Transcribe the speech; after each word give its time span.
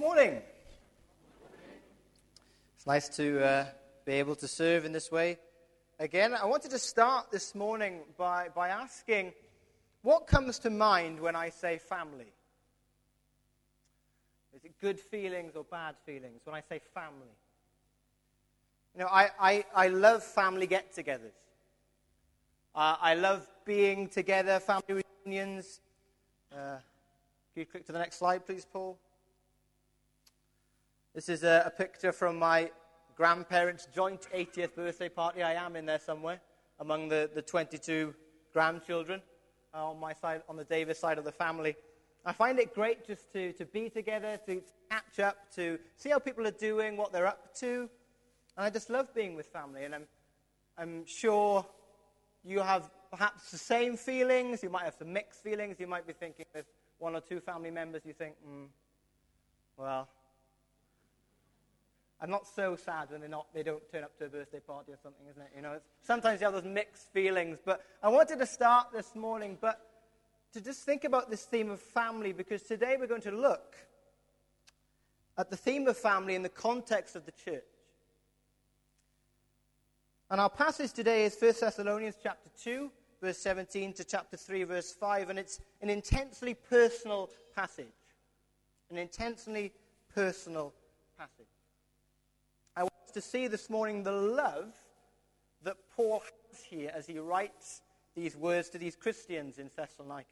Morning. 0.00 0.40
It's 2.74 2.86
nice 2.86 3.06
to 3.10 3.44
uh, 3.44 3.66
be 4.06 4.12
able 4.12 4.34
to 4.36 4.48
serve 4.48 4.86
in 4.86 4.92
this 4.92 5.12
way 5.12 5.36
again. 5.98 6.32
I 6.32 6.46
wanted 6.46 6.70
to 6.70 6.78
start 6.78 7.30
this 7.30 7.54
morning 7.54 8.00
by, 8.16 8.48
by 8.48 8.70
asking 8.70 9.34
what 10.00 10.26
comes 10.26 10.58
to 10.60 10.70
mind 10.70 11.20
when 11.20 11.36
I 11.36 11.50
say 11.50 11.76
family? 11.76 12.32
Is 14.56 14.64
it 14.64 14.72
good 14.80 14.98
feelings 14.98 15.54
or 15.54 15.64
bad 15.64 15.96
feelings 16.06 16.40
when 16.44 16.56
I 16.56 16.62
say 16.62 16.80
family? 16.94 17.36
You 18.94 19.02
know, 19.02 19.08
I, 19.08 19.28
I, 19.38 19.64
I 19.74 19.88
love 19.88 20.24
family 20.24 20.66
get 20.66 20.96
togethers. 20.96 21.36
Uh, 22.74 22.96
I 23.02 23.16
love 23.16 23.46
being 23.66 24.08
together, 24.08 24.60
family 24.60 25.02
reunions. 25.26 25.82
Uh, 26.50 26.78
can 27.52 27.60
you 27.60 27.66
click 27.66 27.84
to 27.84 27.92
the 27.92 27.98
next 27.98 28.16
slide, 28.16 28.46
please, 28.46 28.64
Paul? 28.64 28.96
This 31.12 31.28
is 31.28 31.42
a, 31.42 31.64
a 31.66 31.70
picture 31.70 32.12
from 32.12 32.38
my 32.38 32.70
grandparents' 33.16 33.88
joint 33.92 34.28
80th 34.32 34.76
birthday 34.76 35.08
party. 35.08 35.42
I 35.42 35.54
am 35.54 35.74
in 35.74 35.84
there 35.84 35.98
somewhere 35.98 36.40
among 36.78 37.08
the, 37.08 37.28
the 37.34 37.42
22 37.42 38.14
grandchildren 38.52 39.20
uh, 39.74 39.90
on 39.90 39.98
my 39.98 40.12
side, 40.12 40.42
on 40.48 40.56
the 40.56 40.62
Davis 40.62 41.00
side 41.00 41.18
of 41.18 41.24
the 41.24 41.32
family. 41.32 41.74
I 42.24 42.32
find 42.32 42.60
it 42.60 42.72
great 42.76 43.04
just 43.04 43.32
to, 43.32 43.52
to 43.54 43.64
be 43.64 43.90
together, 43.90 44.38
to 44.46 44.62
catch 44.88 45.18
up, 45.18 45.36
to 45.56 45.80
see 45.96 46.10
how 46.10 46.20
people 46.20 46.46
are 46.46 46.52
doing, 46.52 46.96
what 46.96 47.12
they're 47.12 47.26
up 47.26 47.56
to. 47.56 47.90
And 48.56 48.66
I 48.66 48.70
just 48.70 48.88
love 48.88 49.12
being 49.12 49.34
with 49.34 49.46
family. 49.46 49.86
And 49.86 49.96
I'm, 49.96 50.06
I'm 50.78 51.04
sure 51.06 51.66
you 52.44 52.60
have 52.60 52.88
perhaps 53.10 53.50
the 53.50 53.58
same 53.58 53.96
feelings. 53.96 54.62
You 54.62 54.70
might 54.70 54.84
have 54.84 54.94
some 54.96 55.12
mixed 55.12 55.42
feelings. 55.42 55.80
You 55.80 55.88
might 55.88 56.06
be 56.06 56.12
thinking 56.12 56.46
with 56.54 56.66
one 56.98 57.16
or 57.16 57.20
two 57.20 57.40
family 57.40 57.72
members, 57.72 58.02
you 58.04 58.12
think, 58.12 58.36
mm, 58.48 58.66
well, 59.76 60.06
I'm 62.22 62.30
not 62.30 62.46
so 62.46 62.76
sad 62.76 63.10
when 63.10 63.20
they're 63.20 63.30
not, 63.30 63.46
they 63.54 63.62
don't 63.62 63.82
turn 63.90 64.04
up 64.04 64.16
to 64.18 64.26
a 64.26 64.28
birthday 64.28 64.60
party 64.60 64.92
or 64.92 64.98
something, 65.02 65.26
isn't 65.30 65.40
it? 65.40 65.52
You 65.56 65.62
know, 65.62 65.80
sometimes 66.02 66.40
you 66.40 66.44
have 66.44 66.52
those 66.52 66.64
mixed 66.64 67.10
feelings. 67.12 67.58
But 67.64 67.82
I 68.02 68.08
wanted 68.08 68.38
to 68.40 68.46
start 68.46 68.88
this 68.92 69.14
morning, 69.14 69.56
but 69.58 69.80
to 70.52 70.60
just 70.60 70.82
think 70.82 71.04
about 71.04 71.30
this 71.30 71.44
theme 71.44 71.70
of 71.70 71.80
family, 71.80 72.32
because 72.32 72.62
today 72.62 72.96
we're 72.98 73.06
going 73.06 73.22
to 73.22 73.30
look 73.30 73.76
at 75.38 75.48
the 75.48 75.56
theme 75.56 75.88
of 75.88 75.96
family 75.96 76.34
in 76.34 76.42
the 76.42 76.50
context 76.50 77.16
of 77.16 77.24
the 77.24 77.32
church. 77.32 77.64
And 80.30 80.40
our 80.40 80.50
passage 80.50 80.92
today 80.92 81.24
is 81.24 81.36
1 81.40 81.54
Thessalonians 81.58 82.16
chapter 82.22 82.50
2, 82.62 82.90
verse 83.22 83.38
17 83.38 83.94
to 83.94 84.04
chapter 84.04 84.36
3, 84.36 84.64
verse 84.64 84.92
5, 84.92 85.30
and 85.30 85.38
it's 85.38 85.60
an 85.80 85.88
intensely 85.88 86.52
personal 86.52 87.30
passage. 87.56 87.86
An 88.90 88.98
intensely 88.98 89.72
personal 90.14 90.74
passage 91.16 91.46
to 93.12 93.20
see 93.20 93.46
this 93.46 93.70
morning 93.70 94.02
the 94.02 94.12
love 94.12 94.72
that 95.62 95.76
Paul 95.94 96.22
has 96.50 96.62
here 96.62 96.90
as 96.94 97.06
he 97.06 97.18
writes 97.18 97.82
these 98.14 98.36
words 98.36 98.68
to 98.70 98.78
these 98.78 98.96
Christians 98.96 99.58
in 99.58 99.70
Thessalonica. 99.74 100.28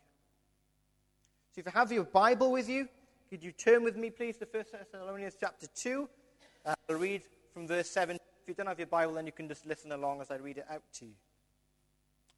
So 1.55 1.61
if 1.61 1.67
you 1.67 1.73
have 1.73 1.93
your 1.93 2.05
Bible 2.05 2.53
with 2.53 2.69
you, 2.69 2.89
could 3.31 3.43
you 3.43 3.53
turn 3.53 3.83
with 3.83 3.97
me, 3.97 4.11
please, 4.11 4.37
to 4.39 4.49
1 4.51 4.65
Thessalonians 4.73 5.35
chapter 5.39 5.67
2? 5.67 6.09
Uh, 6.65 6.75
I'll 6.89 6.97
read 6.97 7.23
from 7.53 7.67
verse 7.67 7.91
7. 7.91 8.17
If 8.17 8.49
you 8.49 8.55
don't 8.55 8.67
have 8.67 8.79
your 8.79 8.87
Bible, 8.87 9.15
then 9.15 9.27
you 9.27 9.33
can 9.33 9.49
just 9.49 9.67
listen 9.67 9.93
along 9.93 10.21
as 10.21 10.31
I 10.31 10.37
read 10.37 10.59
it 10.59 10.67
out 10.71 10.83
to 10.95 11.07
you. 11.07 11.15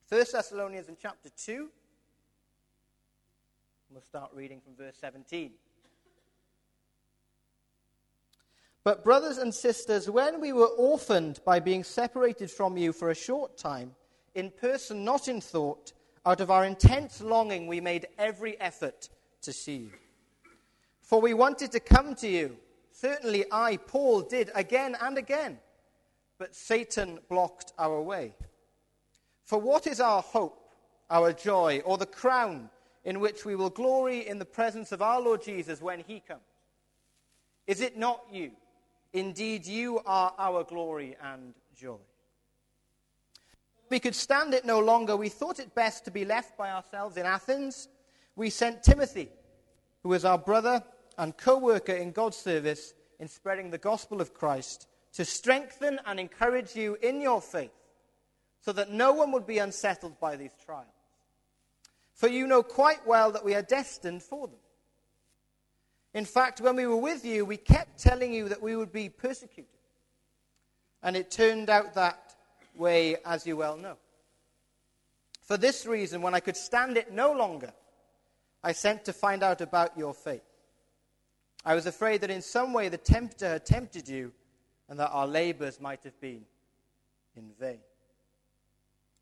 1 0.09 0.25
Thessalonians 0.33 0.89
in 0.89 0.97
chapter 1.01 1.29
2. 1.29 1.69
We'll 3.93 4.03
start 4.03 4.31
reading 4.35 4.61
from 4.61 4.75
verse 4.75 4.97
17. 5.01 5.53
But, 8.83 9.05
brothers 9.05 9.39
and 9.39 9.55
sisters, 9.55 10.09
when 10.09 10.41
we 10.41 10.53
were 10.53 10.67
orphaned 10.67 11.41
by 11.45 11.61
being 11.61 11.85
separated 11.85 12.51
from 12.51 12.79
you 12.79 12.93
for 12.93 13.11
a 13.11 13.15
short 13.15 13.59
time, 13.59 13.95
in 14.35 14.51
person, 14.51 15.05
not 15.05 15.29
in 15.29 15.41
thought, 15.41 15.93
out 16.25 16.41
of 16.41 16.51
our 16.51 16.65
intense 16.65 17.21
longing, 17.21 17.67
we 17.67 17.81
made 17.81 18.07
every 18.19 18.59
effort 18.61 19.09
to 19.43 19.53
see 19.53 19.77
you. 19.77 19.91
For 21.03 21.21
we 21.21 21.35
wanted 21.35 21.73
to 21.73 21.81
come 21.81 22.15
to 22.17 22.29
you. 22.29 22.57
Certainly, 22.93 23.47
I, 23.51 23.77
Paul, 23.79 24.23
did 24.23 24.51
again 24.55 24.97
and 25.01 25.19
again. 25.19 25.59
But 26.39 26.55
Satan 26.55 27.19
blocked 27.29 27.73
our 27.79 28.01
way. 28.01 28.35
For 29.45 29.59
what 29.59 29.87
is 29.87 30.01
our 30.01 30.23
hope, 30.23 30.71
our 31.11 31.33
joy, 31.33 31.83
or 31.85 31.99
the 31.99 32.07
crown 32.07 32.71
in 33.05 33.21
which 33.21 33.45
we 33.45 33.57
will 33.57 33.71
glory 33.71 34.27
in 34.27 34.39
the 34.39 34.45
presence 34.45 34.93
of 34.93 35.03
our 35.03 35.21
Lord 35.21 35.43
Jesus 35.43 35.83
when 35.83 36.01
he 36.07 36.21
comes? 36.21 36.41
Is 37.67 37.81
it 37.81 37.99
not 37.99 38.23
you? 38.31 38.53
Indeed, 39.13 39.67
you 39.67 40.01
are 40.07 40.33
our 40.39 40.63
glory 40.65 41.17
and 41.23 41.55
joy. 41.77 41.99
We 43.89 43.99
could 43.99 44.15
stand 44.15 44.55
it 44.55 44.65
no 44.65 44.79
longer. 44.79 45.17
We 45.17 45.29
thought 45.29 45.59
it 45.59 45.75
best 45.75 46.05
to 46.05 46.13
be 46.13 46.25
left 46.25 46.57
by 46.57 46.71
ourselves 46.71 47.17
in 47.17 47.27
Athens. 47.27 47.89
We 48.37 48.51
sent 48.51 48.85
Timothy, 48.85 49.29
who 50.05 50.13
is 50.13 50.25
our 50.25 50.39
brother 50.39 50.85
and 51.19 51.37
co 51.37 51.59
worker 51.59 51.93
in 51.93 52.13
God's 52.13 52.37
service 52.37 52.95
in 53.19 53.27
spreading 53.29 53.71
the 53.71 53.79
gospel 53.79 54.21
of 54.21 54.33
Christ, 54.33 54.87
to 55.13 55.25
strengthen 55.25 56.01
and 56.07 56.19
encourage 56.21 56.77
you 56.77 56.97
in 57.03 57.21
your 57.21 57.43
faith, 57.43 57.75
so 58.61 58.73
that 58.73 58.91
no 58.91 59.13
one 59.13 59.33
would 59.33 59.47
be 59.47 59.59
unsettled 59.59 60.19
by 60.21 60.37
these 60.37 60.55
trials. 60.65 60.87
For 62.15 62.29
you 62.29 62.47
know 62.47 62.63
quite 62.63 63.07
well 63.07 63.33
that 63.33 63.45
we 63.45 63.55
are 63.55 63.63
destined 63.63 64.23
for 64.23 64.47
them. 64.47 64.59
In 66.13 66.25
fact, 66.25 66.61
when 66.61 66.77
we 66.77 66.87
were 66.87 66.97
with 66.97 67.25
you, 67.25 67.45
we 67.45 67.57
kept 67.57 67.99
telling 67.99 68.33
you 68.33 68.49
that 68.49 68.61
we 68.61 68.75
would 68.75 68.93
be 68.93 69.09
persecuted. 69.09 69.71
And 71.03 71.17
it 71.17 71.31
turned 71.31 71.71
out 71.71 71.95
that 71.95 72.35
way, 72.77 73.17
as 73.25 73.47
you 73.47 73.57
well 73.57 73.77
know. 73.77 73.97
For 75.43 75.57
this 75.57 75.87
reason, 75.87 76.23
when 76.23 76.35
I 76.35 76.41
could 76.41 76.57
stand 76.57 76.97
it 76.97 77.13
no 77.13 77.33
longer, 77.33 77.73
I 78.63 78.73
sent 78.73 79.05
to 79.07 79.13
find 79.13 79.43
out 79.43 79.61
about 79.61 79.97
your 79.97 80.15
faith. 80.15 80.43
I 81.65 81.75
was 81.75 81.87
afraid 81.87 82.21
that 82.23 82.31
in 82.31 82.43
some 82.43 82.73
way 82.73 82.89
the 82.89 82.99
tempter 82.99 83.49
had 83.49 83.67
tempted 83.67 84.09
you 84.09 84.33
and 84.89 84.99
that 84.99 85.11
our 85.11 85.27
labors 85.27 85.81
might 85.81 86.03
have 86.05 86.21
been 86.21 86.45
in 87.37 87.51
vain. 87.59 87.79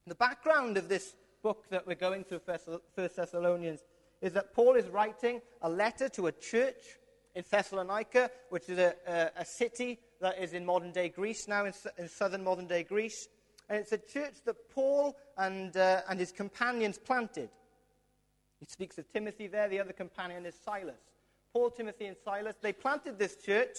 The 0.07 0.15
background 0.15 0.77
of 0.77 0.89
this 0.89 1.15
book 1.43 1.67
that 1.71 1.87
we're 1.87 1.95
going 1.95 2.25
through, 2.25 2.41
First 2.41 3.17
Thessalonians, 3.17 3.81
is 4.21 4.33
that 4.33 4.53
Paul 4.55 4.75
is 4.75 4.87
writing 4.89 5.41
a 5.63 5.71
letter 5.71 6.09
to 6.11 6.27
a 6.27 6.33
church 6.33 6.99
in 7.35 7.45
Thessalonica, 7.49 8.31
which 8.51 8.69
is 8.69 8.79
a, 8.79 8.95
a, 9.07 9.43
a 9.43 9.45
city 9.45 9.99
that 10.21 10.39
is 10.39 10.53
in 10.53 10.65
modern 10.65 10.91
day 10.93 11.09
Greece 11.09 11.47
now, 11.47 11.65
in, 11.65 11.73
in, 11.97 12.09
southern 12.09 12.43
modern 12.43 12.67
day 12.67 12.83
Greece. 12.83 13.29
And 13.69 13.79
it's 13.79 13.93
a 13.93 13.99
church 13.99 14.35
that 14.45 14.71
Paul 14.75 15.17
and, 15.37 15.77
uh, 15.77 16.03
and 16.09 16.19
his 16.19 16.33
companions 16.33 16.99
planted. 16.99 17.51
He 18.59 18.67
speaks 18.67 18.99
of 18.99 19.11
Timothy 19.13 19.47
there, 19.47 19.69
the 19.69 19.79
other 19.79 19.93
companion 19.93 20.47
is 20.47 20.57
Silas. 20.65 20.99
Paul, 21.53 21.71
Timothy, 21.71 22.07
and 22.07 22.17
Silas, 22.25 22.57
they 22.61 22.73
planted 22.73 23.19
this 23.19 23.37
church, 23.37 23.79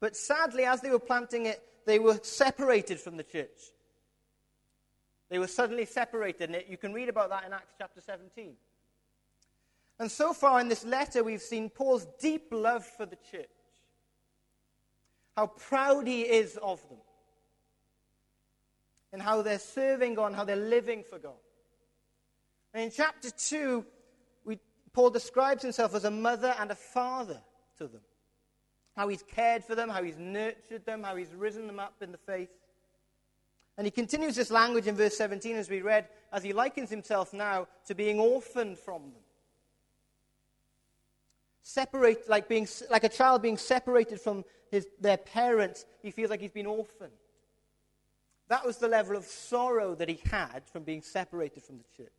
but 0.00 0.16
sadly, 0.16 0.64
as 0.64 0.80
they 0.80 0.90
were 0.90 0.98
planting 0.98 1.46
it, 1.46 1.62
they 1.86 1.98
were 1.98 2.18
separated 2.22 3.00
from 3.00 3.16
the 3.16 3.22
church. 3.22 3.72
They 5.30 5.38
were 5.38 5.46
suddenly 5.46 5.84
separated, 5.84 6.50
and 6.50 6.62
you 6.68 6.76
can 6.76 6.92
read 6.92 7.08
about 7.08 7.30
that 7.30 7.44
in 7.44 7.52
Acts 7.52 7.74
chapter 7.78 8.00
17. 8.00 8.54
And 9.98 10.10
so 10.10 10.32
far 10.32 10.60
in 10.60 10.68
this 10.68 10.84
letter, 10.84 11.24
we've 11.24 11.42
seen 11.42 11.70
Paul's 11.70 12.06
deep 12.20 12.48
love 12.52 12.84
for 12.84 13.04
the 13.04 13.18
church, 13.30 13.48
how 15.36 15.48
proud 15.48 16.06
he 16.06 16.22
is 16.22 16.56
of 16.62 16.80
them, 16.88 16.98
and 19.12 19.20
how 19.20 19.42
they're 19.42 19.58
serving 19.58 20.14
God, 20.14 20.34
how 20.34 20.44
they're 20.44 20.56
living 20.56 21.02
for 21.08 21.18
God. 21.18 21.32
And 22.72 22.84
in 22.84 22.90
chapter 22.90 23.30
2, 23.30 23.84
we, 24.44 24.60
Paul 24.92 25.10
describes 25.10 25.62
himself 25.62 25.94
as 25.94 26.04
a 26.04 26.10
mother 26.10 26.54
and 26.60 26.70
a 26.70 26.76
father 26.76 27.40
to 27.78 27.88
them. 27.88 28.02
How 28.94 29.08
he's 29.08 29.22
cared 29.22 29.64
for 29.64 29.74
them, 29.74 29.88
how 29.88 30.02
he's 30.02 30.18
nurtured 30.18 30.84
them, 30.84 31.02
how 31.02 31.16
he's 31.16 31.32
risen 31.32 31.66
them 31.66 31.80
up 31.80 31.94
in 32.02 32.12
the 32.12 32.18
faith. 32.18 32.50
And 33.76 33.86
he 33.86 33.90
continues 33.92 34.36
this 34.36 34.50
language 34.50 34.86
in 34.86 34.96
verse 34.96 35.16
17 35.16 35.56
as 35.56 35.70
we 35.70 35.82
read, 35.82 36.08
as 36.32 36.42
he 36.42 36.52
likens 36.52 36.90
himself 36.90 37.32
now 37.32 37.68
to 37.86 37.94
being 37.94 38.18
orphaned 38.20 38.78
from 38.78 39.02
them 39.02 39.22
separate, 41.68 42.26
like, 42.30 42.48
being, 42.48 42.66
like 42.90 43.04
a 43.04 43.08
child 43.10 43.42
being 43.42 43.58
separated 43.58 44.18
from 44.18 44.42
his, 44.70 44.86
their 45.00 45.18
parents, 45.18 45.84
he 46.00 46.10
feels 46.10 46.30
like 46.30 46.40
he's 46.40 46.50
been 46.50 46.66
orphaned. 46.66 47.12
That 48.48 48.64
was 48.64 48.78
the 48.78 48.88
level 48.88 49.16
of 49.16 49.26
sorrow 49.26 49.94
that 49.96 50.08
he 50.08 50.18
had 50.30 50.62
from 50.72 50.84
being 50.84 51.02
separated 51.02 51.62
from 51.62 51.76
the 51.76 51.84
church. 51.94 52.12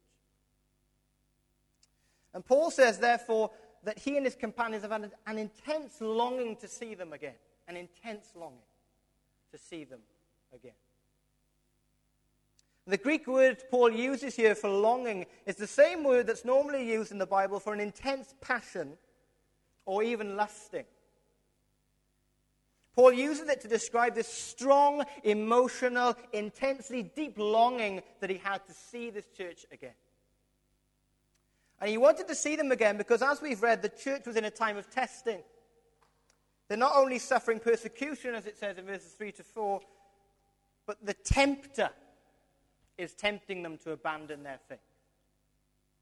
And 2.36 2.46
Paul 2.46 2.69
says, 2.69 3.00
therefore, 3.00 3.50
that 3.84 3.98
he 3.98 4.18
and 4.18 4.25
his 4.25 4.36
companions 4.36 4.84
have 4.84 4.92
had 4.92 5.12
an 5.25 5.40
intense 5.40 6.00
longing 6.00 6.56
to 6.57 6.68
see 6.68 6.94
them 6.94 7.12
again. 7.12 7.34
An 7.68 7.75
intense 7.75 8.34
longing 8.36 8.60
to 9.52 9.57
see 9.57 9.84
them 9.84 10.02
again. 10.54 10.74
The 12.86 12.98
Greek 12.98 13.25
word 13.25 13.63
Paul 13.72 13.92
uses 13.92 14.36
here 14.36 14.54
for 14.54 14.69
longing 14.69 15.25
is 15.48 15.56
the 15.56 15.68
same 15.68 16.04
word 16.04 16.28
that's 16.28 16.45
normally 16.45 16.88
used 16.88 17.12
in 17.12 17.18
the 17.18 17.25
Bible 17.25 17.60
for 17.60 17.74
an 17.74 17.80
intense 17.80 18.36
passion 18.42 18.98
or 19.90 20.04
even 20.04 20.38
lusting. 20.38 20.86
Paul 22.94 23.12
uses 23.12 23.50
it 23.50 23.62
to 23.62 23.68
describe 23.68 24.14
this 24.14 24.28
strong, 24.28 25.04
emotional, 25.24 26.16
intensely 26.32 27.02
deep 27.02 27.40
longing 27.40 28.04
that 28.20 28.30
he 28.30 28.38
had 28.38 28.64
to 28.68 28.74
see 28.74 29.10
this 29.10 29.26
church 29.36 29.66
again. 29.72 29.96
And 31.82 31.90
he 31.90 31.98
wanted 31.98 32.28
to 32.28 32.36
see 32.36 32.56
them 32.56 32.72
again 32.72 32.98
because, 32.98 33.24
as 33.24 33.42
we've 33.42 33.64
read, 33.64 33.82
the 33.82 33.90
church 33.90 34.28
was 34.28 34.36
in 34.36 34.46
a 34.46 34.52
time 34.52 34.78
of 34.78 34.92
testing. 34.92 35.40
They're 36.68 36.78
not 36.78 36.96
only 36.96 37.18
suffering 37.18 37.60
persecution, 37.60 38.36
as 38.36 38.46
it 38.46 38.60
says 38.60 38.78
in 38.78 38.86
verses 38.86 39.14
3 39.14 39.32
to 39.32 39.44
4, 39.44 39.82
but 40.86 41.04
the 41.04 41.16
tempter 41.16 41.90
is 42.96 43.16
tempting 43.16 43.64
them 43.64 43.80
to 43.80 43.94
abandon 43.94 44.44
their 44.44 44.60
faith, 44.68 44.78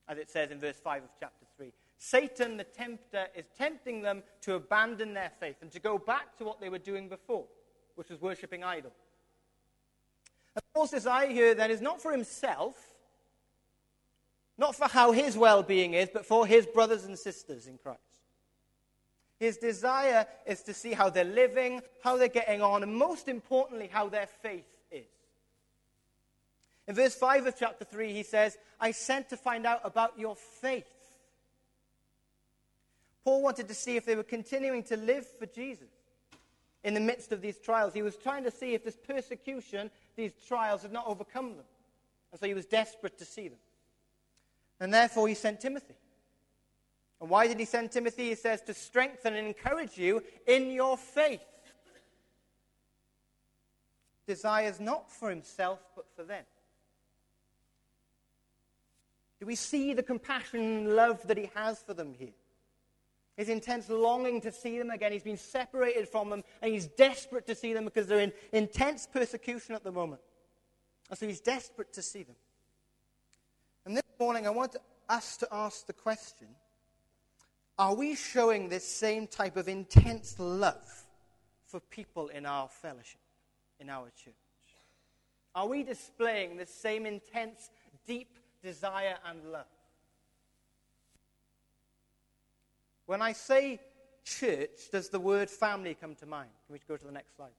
as 0.10 0.18
it 0.18 0.30
says 0.30 0.52
in 0.52 0.60
verse 0.60 0.78
5 0.78 1.04
of 1.04 1.10
chapter 1.22 1.46
3. 1.56 1.72
Satan, 1.98 2.58
the 2.58 2.64
tempter, 2.64 3.28
is 3.36 3.46
tempting 3.58 4.02
them 4.02 4.24
to 4.42 4.54
abandon 4.54 5.14
their 5.14 5.32
faith 5.40 5.58
and 5.62 5.72
to 5.72 5.80
go 5.80 5.98
back 5.98 6.38
to 6.38 6.44
what 6.44 6.62
they 6.62 6.70
were 6.70 6.78
doing 6.78 7.10
before, 7.10 7.46
which 7.96 8.10
was 8.10 8.22
worshipping 8.22 8.64
idols. 8.64 8.94
And 10.56 10.64
Paul's 10.74 10.92
desire 10.92 11.30
here 11.30 11.56
then 11.56 11.72
is 11.72 11.82
not 11.82 12.02
for 12.02 12.12
himself, 12.12 12.76
not 14.58 14.76
for 14.76 14.88
how 14.88 15.12
his 15.12 15.38
well 15.38 15.64
being 15.64 15.94
is, 15.94 16.10
but 16.12 16.26
for 16.26 16.48
his 16.48 16.66
brothers 16.66 17.06
and 17.06 17.18
sisters 17.18 17.68
in 17.68 17.78
Christ. 17.78 18.02
His 19.40 19.58
desire 19.58 20.26
is 20.48 20.64
to 20.64 20.74
see 20.74 20.94
how 20.94 21.10
they're 21.10 21.24
living, 21.24 21.82
how 22.04 22.18
they're 22.18 22.28
getting 22.28 22.62
on, 22.62 22.82
and 22.82 22.96
most 22.96 23.28
importantly, 23.28 23.88
how 23.92 24.10
their 24.10 24.26
faith 24.26 24.66
is. 24.92 25.06
In 26.88 26.96
verse 26.96 27.14
5 27.14 27.48
of 27.48 27.56
chapter 27.58 27.86
3, 27.86 28.14
he 28.14 28.24
says, 28.24 28.58
I 28.80 28.92
sent 28.92 29.30
to 29.30 29.38
find 29.38 29.68
out 29.68 29.82
about 29.84 30.18
your 30.18 30.36
faith. 30.36 30.88
Paul 33.28 33.42
wanted 33.42 33.68
to 33.68 33.74
see 33.74 33.98
if 33.98 34.06
they 34.06 34.16
were 34.16 34.24
continuing 34.24 34.84
to 34.84 34.96
live 34.96 35.28
for 35.38 35.48
Jesus 35.48 35.90
in 36.86 36.94
the 36.94 37.02
midst 37.02 37.34
of 37.34 37.42
these 37.42 37.58
trials. 37.58 37.94
He 37.94 38.02
was 38.02 38.16
trying 38.16 38.46
to 38.46 38.52
see 38.52 38.74
if 38.74 38.86
this 38.86 38.96
persecution, 38.96 39.92
these 40.16 40.32
trials, 40.48 40.84
had 40.84 40.94
not 40.94 41.06
overcome 41.06 41.58
them. 41.58 41.66
And 42.32 42.40
so 42.40 42.48
he 42.48 42.54
was 42.54 42.66
desperate 42.66 43.18
to 43.18 43.26
see 43.26 43.50
them. 43.50 43.58
And 44.80 44.94
therefore, 44.94 45.28
he 45.28 45.34
sent 45.34 45.60
Timothy. 45.60 45.96
And 47.20 47.30
why 47.30 47.48
did 47.48 47.60
he 47.60 47.66
send 47.66 47.92
Timothy? 47.92 48.30
He 48.30 48.36
says, 48.36 48.62
to 48.62 48.74
strengthen 48.74 49.34
and 49.34 49.46
encourage 49.46 49.98
you 49.98 50.24
in 50.48 50.72
your 50.72 50.96
faith. 50.96 51.42
Desires 54.26 54.80
not 54.80 55.12
for 55.12 55.30
himself, 55.30 55.80
but 55.98 56.06
for 56.16 56.24
them. 56.24 56.46
Do 59.42 59.46
we 59.46 59.56
see 59.56 59.94
the 59.94 60.02
compassion 60.02 60.62
and 60.62 60.96
love 60.96 61.28
that 61.28 61.38
he 61.38 61.50
has 61.56 61.80
for 61.80 61.94
them 61.94 62.14
here? 62.18 62.32
His 63.38 63.50
intense 63.50 63.88
longing 63.88 64.42
to 64.42 64.52
see 64.52 64.80
them 64.80 64.90
again. 64.90 65.12
He's 65.12 65.24
been 65.24 65.38
separated 65.38 66.10
from 66.10 66.32
them, 66.32 66.44
and 66.62 66.74
he's 66.74 66.88
desperate 66.88 67.46
to 67.46 67.56
see 67.56 67.72
them 67.72 67.86
because 67.86 68.08
they're 68.08 68.20
in 68.20 68.34
intense 68.52 69.08
persecution 69.08 69.76
at 69.76 69.84
the 69.84 69.92
moment. 69.92 70.22
And 71.10 71.18
so 71.18 71.28
he's 71.28 71.40
desperate 71.40 71.94
to 71.94 72.02
see 72.02 72.24
them. 72.24 72.36
And 73.86 73.96
this 73.96 74.04
morning, 74.20 74.48
I 74.48 74.50
want 74.50 74.76
us 75.08 75.38
to 75.38 75.48
ask 75.52 75.86
the 75.86 75.94
question 75.94 76.48
are 77.80 77.94
we 77.94 78.16
showing 78.16 78.70
this 78.70 78.88
same 78.88 79.28
type 79.28 79.56
of 79.56 79.68
intense 79.68 80.36
love 80.40 81.06
for 81.68 81.80
people 81.80 82.30
in 82.30 82.44
our 82.46 82.68
fellowship, 82.68 83.22
in 83.80 83.88
our 83.88 84.08
church? 84.24 84.34
Are 85.54 85.68
we 85.68 85.84
displaying 85.84 86.58
the 86.58 86.66
same 86.66 87.06
intense, 87.06 87.70
deep 88.08 88.40
desire 88.64 89.18
and 89.30 89.52
love? 89.52 89.66
When 93.08 93.22
I 93.22 93.32
say 93.32 93.80
church, 94.24 94.92
does 94.92 95.10
the 95.10 95.20
word 95.20 95.50
family 95.50 95.96
come 96.00 96.14
to 96.16 96.26
mind? 96.26 96.50
Can 96.68 96.74
we 96.74 96.80
go 96.88 96.98
to 96.98 97.06
the 97.06 97.12
next 97.12 97.36
slide? 97.36 97.52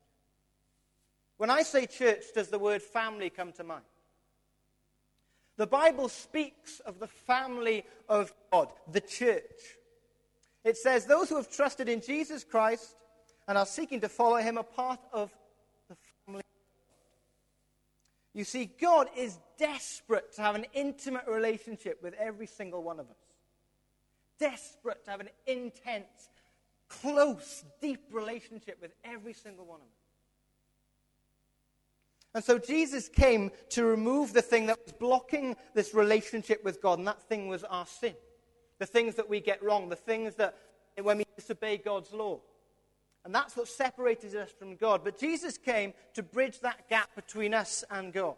When 1.39 1.51
I 1.51 1.63
say 1.63 1.87
church, 1.87 2.25
does 2.35 2.49
the 2.49 2.59
word 2.59 2.83
family 2.83 3.31
come 3.31 3.53
to 3.53 3.65
mind? 3.65 3.85
The 5.57 5.67
Bible 5.67 6.09
speaks 6.09 6.81
of 6.81 7.01
the 7.01 7.09
family 7.09 7.85
of 8.09 8.33
God, 8.53 8.69
the 8.93 9.01
church. 9.01 9.43
It 10.65 10.77
says, 10.77 11.07
Those 11.07 11.31
who 11.31 11.37
have 11.37 11.51
trusted 11.51 11.89
in 11.89 12.01
Jesus 12.01 12.45
Christ 12.45 12.95
and 13.49 13.57
are 13.57 13.67
seeking 13.67 14.01
to 14.03 14.09
follow 14.09 14.37
him 14.37 14.59
are 14.59 14.65
part 14.65 15.01
of 15.13 15.33
the 15.89 15.97
family. 16.27 16.43
You 18.35 18.45
see, 18.45 18.71
God 18.81 19.09
is 19.17 19.39
desperate 19.59 20.35
to 20.35 20.43
have 20.43 20.55
an 20.55 20.67
intimate 20.75 21.27
relationship 21.27 22.03
with 22.03 22.15
every 22.15 22.47
single 22.47 22.83
one 22.83 23.01
of 23.01 23.07
us. 23.11 23.17
Desperate 24.39 25.05
to 25.05 25.11
have 25.11 25.21
an 25.21 25.31
intense, 25.47 26.31
close, 26.89 27.65
deep 27.81 28.05
relationship 28.13 28.79
with 28.81 28.93
every 29.05 29.33
single 29.33 29.65
one 29.65 29.81
of 29.81 29.87
us. 29.87 29.93
And 32.35 32.45
so 32.45 32.59
Jesus 32.59 33.09
came 33.09 33.51
to 33.71 33.85
remove 33.85 34.33
the 34.33 34.43
thing 34.43 34.67
that 34.67 34.79
was 34.85 34.93
blocking 34.93 35.57
this 35.75 35.95
relationship 35.95 36.63
with 36.65 36.81
God, 36.81 36.99
and 36.99 37.09
that 37.09 37.23
thing 37.23 37.49
was 37.49 37.65
our 37.65 37.87
sin 37.87 38.15
the 38.79 38.87
things 38.87 39.17
that 39.17 39.29
we 39.29 39.41
get 39.41 39.63
wrong, 39.63 39.89
the 39.89 39.97
things 39.97 40.35
that 40.37 40.57
when 41.03 41.19
we 41.19 41.25
disobey 41.37 41.79
God's 41.79 42.13
law. 42.13 42.41
And 43.25 43.35
that's 43.35 43.57
what 43.57 43.69
separated 43.69 44.35
us 44.37 44.51
from 44.51 44.77
God. 44.77 45.03
But 45.05 45.19
Jesus 45.19 45.59
came 45.59 45.93
to 46.15 46.23
bridge 46.23 46.61
that 46.61 46.89
gap 46.89 47.15
between 47.15 47.53
us 47.53 47.85
and 47.91 48.13
God. 48.13 48.37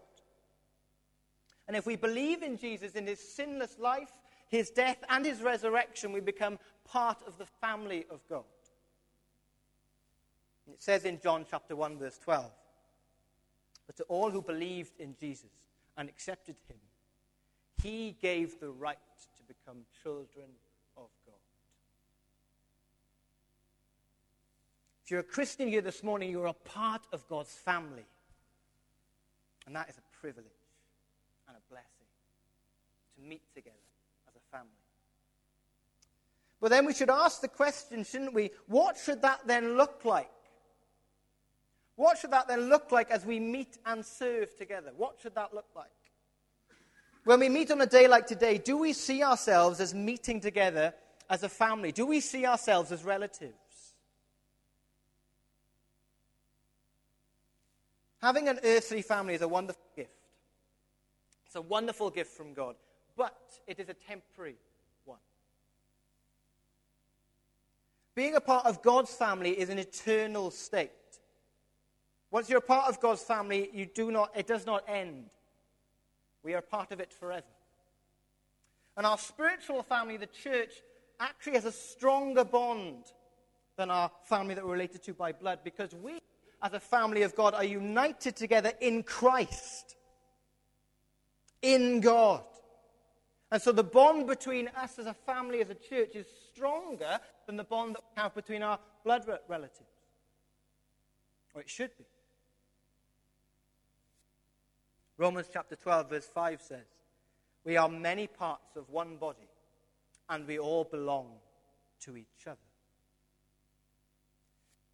And 1.69 1.77
if 1.77 1.87
we 1.87 1.97
believe 1.97 2.43
in 2.43 2.57
Jesus, 2.57 2.93
in 2.93 3.07
his 3.07 3.21
sinless 3.21 3.79
life, 3.79 4.11
his 4.51 4.71
death, 4.71 4.99
and 5.09 5.25
his 5.25 5.43
resurrection, 5.43 6.13
we 6.13 6.21
become 6.21 6.59
part 6.85 7.19
of 7.27 7.39
the 7.39 7.47
family 7.47 8.05
of 8.11 8.21
God. 8.29 8.45
It 10.69 10.83
says 10.83 11.05
in 11.05 11.21
John 11.21 11.47
chapter 11.49 11.77
1, 11.77 11.99
verse 11.99 12.19
12 12.19 12.51
But 13.87 13.97
to 13.97 14.03
all 14.05 14.31
who 14.31 14.43
believed 14.43 14.99
in 14.99 15.15
Jesus 15.19 15.51
and 15.97 16.09
accepted 16.09 16.57
him, 16.69 16.79
he 17.83 18.17
gave 18.21 18.59
the 18.59 18.71
right 18.71 18.99
to 19.37 19.43
become 19.45 19.83
children 20.03 20.47
of 20.97 21.09
God. 21.25 21.35
If 25.05 25.13
you're 25.13 25.21
a 25.21 25.25
Christian 25.25 25.69
here 25.69 25.81
this 25.81 26.03
morning, 26.03 26.31
you're 26.31 26.47
a 26.47 26.53
part 26.53 27.03
of 27.13 27.27
God's 27.29 27.53
family. 27.53 28.07
And 29.67 29.77
that 29.77 29.89
is 29.89 29.97
a 29.97 30.21
privilege 30.21 30.47
and 31.47 31.57
a 31.57 31.61
blessing 31.73 32.07
to 33.17 33.29
meet 33.29 33.43
together. 33.55 33.77
But 36.61 36.71
then 36.71 36.85
we 36.85 36.93
should 36.93 37.11
ask 37.11 37.41
the 37.41 37.49
question, 37.49 38.05
shouldn't 38.05 38.35
we? 38.35 38.51
What 38.67 38.99
should 38.99 39.23
that 39.23 39.41
then 39.47 39.77
look 39.77 40.05
like? 40.05 40.31
What 41.97 42.19
should 42.19 42.31
that 42.31 42.49
then 42.49 42.69
look 42.69 42.93
like 42.93 43.11
as 43.11 43.25
we 43.25 43.41
meet 43.41 43.79
and 43.87 44.05
serve 44.05 44.57
together? 44.57 44.93
What 44.97 45.17
should 45.23 45.35
that 45.35 45.55
look 45.55 45.69
like? 45.75 45.89
When 47.25 47.41
we 47.41 47.49
meet 47.49 47.71
on 47.71 47.81
a 47.81 47.87
day 47.87 48.09
like 48.09 48.27
today, 48.27 48.59
do 48.59 48.79
we 48.79 48.93
see 48.93 49.23
ourselves 49.23 49.81
as 49.81 49.95
meeting 49.95 50.41
together 50.41 50.95
as 51.29 51.43
a 51.43 51.49
family? 51.49 51.93
Do 51.93 52.07
we 52.07 52.21
see 52.21 52.47
ourselves 52.47 52.93
as 52.93 53.05
relatives? 53.05 53.55
Having 58.23 58.49
an 58.49 58.61
earthly 58.65 59.03
family 59.03 59.35
is 59.35 59.43
a 59.43 59.49
wonderful 59.49 59.83
gift. 59.97 60.11
It's 61.47 61.57
a 61.57 61.63
wonderful 61.63 62.11
gift 62.11 62.33
from 62.37 62.55
God, 62.55 62.77
but 63.17 63.37
it 63.67 63.79
is 63.79 63.89
a 63.89 63.95
temporary 63.95 64.57
one. 65.05 65.19
Being 68.21 68.35
a 68.35 68.41
part 68.43 68.67
of 68.67 68.83
God's 68.83 69.15
family 69.15 69.59
is 69.59 69.71
an 69.71 69.79
eternal 69.79 70.51
state. 70.51 70.91
Once 72.31 72.51
you're 72.51 72.59
a 72.59 72.61
part 72.61 72.87
of 72.87 73.01
God's 73.01 73.23
family, 73.23 73.71
you 73.73 73.87
do 73.87 74.11
not, 74.11 74.31
it 74.37 74.47
does 74.47 74.67
not 74.67 74.85
end. 74.87 75.31
We 76.43 76.53
are 76.53 76.61
part 76.61 76.93
of 76.93 77.01
it 77.01 77.15
forever. 77.15 77.47
And 78.99 79.07
our 79.07 79.17
spiritual 79.17 79.83
family, 79.83 80.19
the 80.19 80.27
church, 80.27 80.83
actually 81.19 81.55
has 81.55 81.65
a 81.65 81.73
stronger 81.73 82.45
bond 82.45 83.05
than 83.79 83.91
our 83.91 84.11
family 84.25 84.55
that 84.55 84.67
we're 84.67 84.73
related 84.73 85.03
to 85.05 85.15
by 85.15 85.33
blood 85.33 85.61
because 85.65 85.95
we, 85.95 86.19
as 86.63 86.75
a 86.75 86.79
family 86.79 87.23
of 87.23 87.35
God, 87.35 87.55
are 87.55 87.65
united 87.65 88.37
together 88.37 88.73
in 88.83 89.03
Christ, 89.03 89.97
in 91.63 92.03
God. 92.03 92.45
And 93.53 93.61
so 93.61 93.73
the 93.73 93.85
bond 93.85 94.27
between 94.27 94.69
us 94.69 94.99
as 94.99 95.07
a 95.07 95.15
family, 95.15 95.61
as 95.61 95.71
a 95.71 95.75
church, 95.75 96.15
is 96.15 96.27
stronger 96.53 97.19
than 97.47 97.57
the 97.57 97.65
bond 97.65 97.97
that 97.97 98.03
we 98.03 98.23
have 98.23 98.35
between 98.35 98.63
our 98.63 98.79
blood 99.05 99.25
relatives. 99.49 99.91
Or 101.55 101.61
it 101.61 101.69
should 101.69 101.91
be. 101.99 102.05
Romans 105.19 105.49
chapter 105.53 105.75
12, 105.75 106.09
verse 106.09 106.27
5 106.33 106.63
says, 106.63 106.87
We 107.65 107.77
are 107.77 107.89
many 107.89 108.27
parts 108.29 108.77
of 108.77 108.89
one 108.89 109.17
body, 109.17 109.49
and 110.29 110.47
we 110.47 110.59
all 110.59 110.85
belong 110.85 111.33
to 112.05 112.17
each 112.17 112.47
other. 112.47 112.57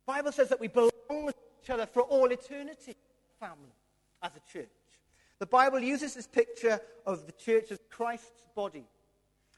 The 0.06 0.12
Bible 0.14 0.32
says 0.32 0.48
that 0.48 0.60
we 0.60 0.68
belong 0.68 0.90
to 1.10 1.34
each 1.62 1.70
other 1.70 1.86
for 1.86 2.02
all 2.02 2.26
eternity, 2.32 2.96
family, 3.38 3.74
as 4.22 4.30
a 4.34 4.52
church. 4.52 4.70
The 5.38 5.46
Bible 5.46 5.80
uses 5.80 6.14
this 6.14 6.26
picture 6.26 6.80
of 7.04 7.26
the 7.26 7.32
church 7.32 7.70
as 7.70 7.78
Christ's 7.90 8.46
body. 8.54 8.84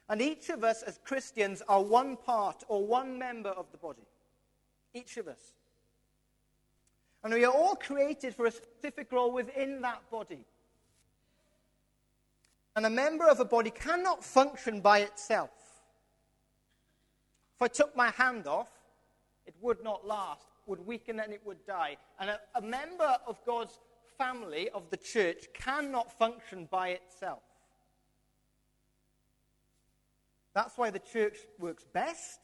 And 0.09 0.21
each 0.21 0.49
of 0.49 0.65
us 0.65 0.83
as 0.83 0.99
Christians 1.05 1.63
are 1.69 1.83
one 1.83 2.17
part 2.17 2.65
or 2.69 2.85
one 2.85 3.19
member 3.19 3.51
of 3.51 3.71
the 3.71 3.79
body. 3.79 4.07
Each 4.95 5.17
of 5.19 5.29
us. 5.29 5.53
And 7.23 7.35
we 7.35 7.45
are 7.45 7.53
all 7.53 7.77
created 7.77 8.35
for 8.35 8.47
a 8.47 8.51
specific 8.51 9.13
role 9.13 9.33
within 9.33 9.83
that 9.83 10.03
body. 10.11 10.45
And 12.75 12.87
a 12.87 12.91
member 12.91 13.29
of 13.29 13.41
a 13.41 13.45
body 13.45 13.71
cannot 13.71 14.25
function 14.25 14.81
by 14.81 15.01
itself. 15.01 15.51
If 17.57 17.63
I 17.63 17.69
took 17.69 17.97
my 17.97 18.11
hand 18.11 18.47
off, 18.47 18.69
it 19.47 19.55
would 19.61 19.83
not 19.83 20.07
last, 20.07 20.47
would 20.67 20.87
weaken, 20.87 21.19
and 21.21 21.33
it 21.33 21.43
would 21.45 21.67
die. 21.67 21.97
And 22.21 22.31
a, 22.31 22.41
a 22.55 22.61
member 22.61 23.17
of 23.27 23.45
God's 23.45 23.81
family, 24.19 24.69
of 24.71 24.91
the 24.91 24.97
church, 24.97 25.47
cannot 25.55 26.19
function 26.19 26.67
by 26.71 26.89
itself. 26.89 27.43
That's 30.55 30.77
why 30.77 30.91
the 30.91 30.99
church 30.99 31.37
works 31.59 31.85
best 31.93 32.41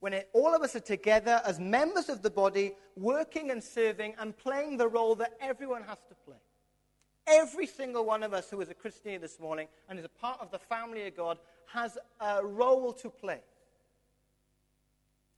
when 0.00 0.12
it, 0.12 0.28
all 0.32 0.54
of 0.54 0.62
us 0.62 0.76
are 0.76 0.80
together 0.80 1.42
as 1.44 1.58
members 1.58 2.08
of 2.08 2.22
the 2.22 2.30
body, 2.30 2.72
working 2.96 3.50
and 3.50 3.62
serving 3.62 4.14
and 4.18 4.36
playing 4.36 4.76
the 4.76 4.88
role 4.88 5.14
that 5.16 5.32
everyone 5.40 5.82
has 5.82 5.98
to 6.08 6.14
play. 6.24 6.36
Every 7.26 7.66
single 7.66 8.04
one 8.04 8.22
of 8.22 8.32
us 8.32 8.48
who 8.48 8.60
is 8.60 8.70
a 8.70 8.74
Christian 8.74 9.10
here 9.10 9.18
this 9.18 9.38
morning 9.40 9.68
and 9.88 9.98
is 9.98 10.04
a 10.04 10.08
part 10.08 10.40
of 10.40 10.50
the 10.50 10.58
family 10.58 11.06
of 11.06 11.16
God 11.16 11.38
has 11.66 11.98
a 12.20 12.44
role 12.44 12.92
to 12.94 13.10
play. 13.10 13.40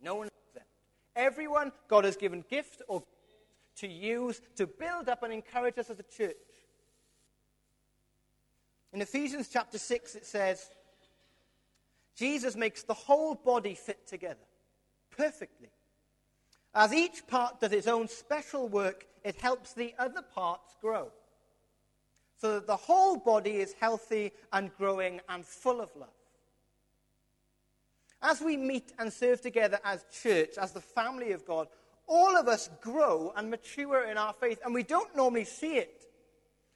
No 0.03 0.15
one 0.15 0.27
is 0.27 0.33
exempt. 0.49 0.69
Everyone, 1.17 1.73
God 1.89 2.05
has 2.05 2.17
given 2.17 2.45
gift 2.49 2.83
or 2.87 3.03
to 3.81 3.89
use 3.89 4.41
to 4.57 4.67
build 4.67 5.09
up 5.09 5.23
and 5.23 5.33
encourage 5.33 5.79
us 5.79 5.91
as 5.91 5.99
a 5.99 6.05
church. 6.05 6.37
In 8.93 9.01
Ephesians 9.01 9.49
chapter 9.53 9.79
6, 9.79 10.15
it 10.17 10.27
says, 10.27 10.71
Jesus 12.17 12.57
makes 12.57 12.83
the 12.83 12.95
whole 12.95 13.35
body 13.35 13.75
fit 13.75 14.07
together 14.07 14.47
perfectly. 15.17 15.71
As 16.75 16.93
each 16.93 17.27
part 17.27 17.61
does 17.61 17.73
its 17.73 17.87
own 17.87 18.09
special 18.09 18.69
work, 18.69 19.07
it 19.25 19.41
helps 19.41 19.73
the 19.73 19.95
other 19.99 20.23
parts 20.23 20.77
grow. 20.81 21.11
So 22.41 22.55
that 22.55 22.67
the 22.67 22.77
whole 22.77 23.17
body 23.17 23.57
is 23.57 23.75
healthy 23.79 24.33
and 24.53 24.75
growing 24.77 25.21
and 25.29 25.45
full 25.45 25.81
of 25.81 25.91
love. 25.97 26.09
As 28.23 28.41
we 28.41 28.57
meet 28.57 28.93
and 28.99 29.13
serve 29.13 29.41
together 29.41 29.79
as 29.85 30.05
church, 30.23 30.59
as 30.59 30.73
the 30.73 30.81
family 30.81 31.33
of 31.33 31.47
God, 31.47 31.69
all 32.11 32.37
of 32.37 32.49
us 32.49 32.69
grow 32.81 33.33
and 33.37 33.49
mature 33.49 34.05
in 34.11 34.19
our 34.19 34.33
faith, 34.33 34.59
and 34.65 34.75
we 34.75 34.83
don't 34.83 35.17
normally 35.17 35.45
see 35.45 35.77
it. 35.77 36.05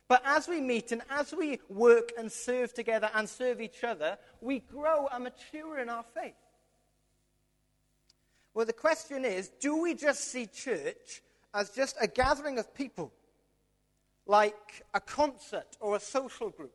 But 0.07 0.23
as 0.25 0.47
we 0.47 0.61
meet 0.61 0.93
and 0.93 1.03
as 1.11 1.35
we 1.35 1.59
work 1.69 2.12
and 2.17 2.31
serve 2.31 2.73
together 2.73 3.11
and 3.14 3.29
serve 3.29 3.61
each 3.61 3.83
other, 3.83 4.17
we 4.41 4.61
grow 4.61 5.09
and 5.12 5.25
mature 5.25 5.81
in 5.81 5.88
our 5.88 6.05
faith. 6.14 6.35
Well, 8.55 8.64
the 8.64 8.73
question 8.73 9.25
is 9.25 9.49
do 9.61 9.83
we 9.83 9.95
just 9.95 10.29
see 10.31 10.47
church 10.47 11.23
as 11.53 11.71
just 11.71 11.97
a 12.00 12.07
gathering 12.07 12.59
of 12.59 12.73
people, 12.73 13.12
like 14.26 14.85
a 14.95 15.00
concert 15.00 15.76
or 15.81 15.97
a 15.97 16.00
social 16.00 16.50
group? 16.50 16.75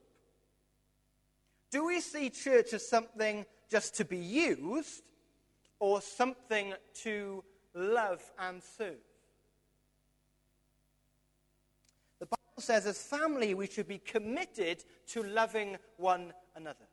Do 1.72 1.86
we 1.86 2.02
see 2.02 2.30
church 2.30 2.74
as 2.74 2.86
something 2.86 3.46
just 3.70 3.96
to 3.96 4.06
be 4.06 4.18
used 4.18 5.04
or 5.80 6.02
something 6.02 6.74
to 7.04 7.44
love 7.80 8.22
and 8.38 8.62
serve? 8.62 8.98
The 12.20 12.26
Bible 12.26 12.40
says, 12.60 12.86
as 12.86 13.02
family, 13.02 13.54
we 13.54 13.68
should 13.68 13.88
be 13.88 14.00
committed 14.00 14.84
to 15.08 15.24
loving 15.24 15.78
one 15.98 16.34
another. 16.56 16.86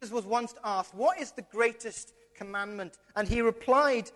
Jesus 0.00 0.12
was 0.12 0.26
once 0.26 0.54
asked, 0.62 0.94
What 0.94 1.18
is 1.20 1.32
the 1.32 1.42
greatest 1.42 2.12
commandment? 2.34 2.98
And 3.14 3.26
he 3.26 3.40
replied, 3.40 4.10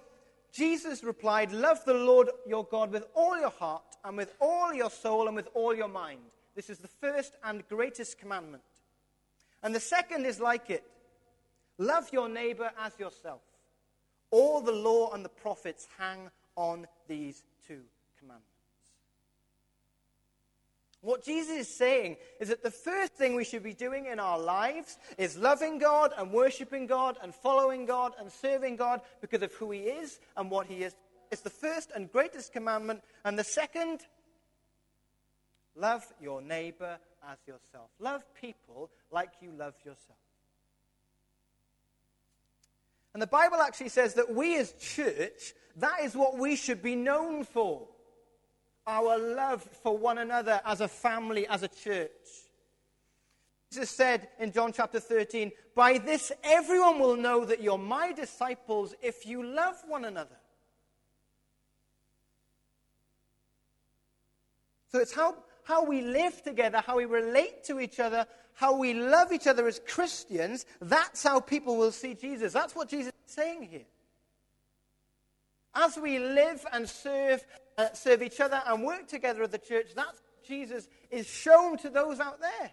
Jesus 0.53 1.03
replied, 1.03 1.53
Love 1.53 1.85
the 1.85 1.95
Lord 1.95 2.29
your 2.47 2.65
God 2.65 2.91
with 2.93 3.07
all 3.15 3.39
your 3.39 3.51
heart, 3.51 3.97
and 4.05 4.17
with 4.17 4.35
all 4.41 4.75
your 4.75 4.91
soul, 4.91 5.27
and 5.27 5.37
with 5.37 5.49
all 5.55 5.75
your 5.75 5.89
mind. 5.89 6.21
This 6.55 6.69
is 6.69 6.79
the 6.79 6.89
first 6.89 7.37
and 7.45 7.67
greatest 7.69 8.19
commandment. 8.19 8.63
And 9.63 9.75
the 9.75 9.81
second 9.81 10.27
is 10.27 10.41
like 10.41 10.71
it 10.71 10.85
love 11.79 12.09
your 12.13 12.29
neighbor 12.29 12.71
as 12.79 12.99
yourself. 12.99 13.41
All 14.31 14.61
the 14.61 14.73
law 14.73 15.13
and 15.13 15.25
the 15.25 15.29
prophets 15.29 15.89
hang 15.99 16.31
on 16.57 16.87
these 17.09 17.43
two 17.67 17.81
commandments. 18.19 18.47
What 21.03 21.25
Jesus 21.25 21.57
is 21.57 21.75
saying 21.75 22.19
is 22.41 22.51
that 22.51 22.63
the 22.63 22.71
first 22.71 23.15
thing 23.15 23.35
we 23.35 23.45
should 23.45 23.63
be 23.63 23.73
doing 23.73 24.07
in 24.07 24.21
our 24.21 24.39
lives 24.39 24.99
is 25.17 25.39
loving 25.39 25.79
God 25.79 26.13
and 26.19 26.31
worshiping 26.31 26.87
God 26.87 27.17
and 27.23 27.35
following 27.35 27.87
God 27.87 28.13
and 28.19 28.31
serving 28.31 28.77
God 28.77 29.01
because 29.23 29.41
of 29.43 29.53
who 29.55 29.71
He 29.71 29.81
is 29.81 30.21
and 30.37 30.51
what 30.51 30.67
He 30.67 30.83
is. 30.83 30.95
It's 31.31 31.41
the 31.41 31.49
first 31.49 31.91
and 31.95 32.13
greatest 32.13 32.53
commandment. 32.53 33.03
And 33.25 33.39
the 33.39 33.45
second, 33.45 34.01
love 35.75 36.05
your 36.21 36.43
neighbor 36.43 36.99
as 37.31 37.39
yourself. 37.47 37.91
Love 37.99 38.23
people 38.35 38.91
like 39.11 39.31
you 39.41 39.53
love 39.53 39.75
yourself. 39.85 40.19
And 43.13 43.23
the 43.23 43.27
Bible 43.27 43.57
actually 43.57 43.89
says 43.89 44.15
that 44.15 44.33
we 44.33 44.57
as 44.57 44.73
church, 44.73 45.55
that 45.77 46.01
is 46.03 46.15
what 46.15 46.39
we 46.39 46.57
should 46.57 46.83
be 46.83 46.95
known 46.95 47.45
for 47.45 47.89
our 48.87 49.19
love 49.19 49.63
for 49.83 49.97
one 49.97 50.19
another 50.19 50.61
as 50.65 50.81
a 50.81 50.89
family, 50.89 51.47
as 51.47 51.63
a 51.63 51.69
church. 51.69 52.11
Jesus 53.73 53.91
said 53.91 54.29
in 54.39 54.53
John 54.53 54.73
chapter 54.73 54.99
13, 54.99 55.53
By 55.75 55.99
this 55.99 56.33
everyone 56.43 56.99
will 56.99 57.17
know 57.17 57.45
that 57.45 57.63
you're 57.63 57.79
my 57.79 58.13
disciples 58.13 58.95
if 59.01 59.27
you 59.27 59.45
love 59.45 59.77
one 59.87 60.05
another. 60.05 60.37
So 64.91 64.99
it's 64.99 65.15
how, 65.15 65.37
how 65.71 65.85
we 65.85 66.01
live 66.01 66.43
together, 66.43 66.83
how 66.85 66.97
we 66.97 67.05
relate 67.05 67.63
to 67.63 67.79
each 67.79 68.01
other, 68.01 68.27
how 68.55 68.77
we 68.77 68.93
love 68.93 69.33
each 69.33 69.47
other 69.47 69.69
as 69.69 69.81
Christians. 69.87 70.67
That's 70.81 71.23
how 71.23 71.39
people 71.39 71.77
will 71.77 71.93
see 71.93 72.15
Jesus. 72.15 72.53
That's 72.53 72.75
what 72.75 72.89
Jesus 72.89 73.13
is 73.27 73.33
saying 73.33 73.69
here. 73.71 73.87
As 75.73 75.97
we 75.97 76.19
live 76.19 76.67
and 76.73 76.89
serve, 76.89 77.47
uh, 77.79 77.93
serve 77.93 78.21
each 78.21 78.41
other 78.41 78.61
and 78.67 78.83
work 78.83 79.07
together 79.07 79.45
as 79.45 79.51
the 79.51 79.59
church, 79.59 79.93
that's 79.95 80.21
Jesus 80.45 80.89
is 81.09 81.29
shown 81.29 81.79
to 81.79 81.89
those 81.89 82.19
out 82.19 82.41
there. 82.41 82.73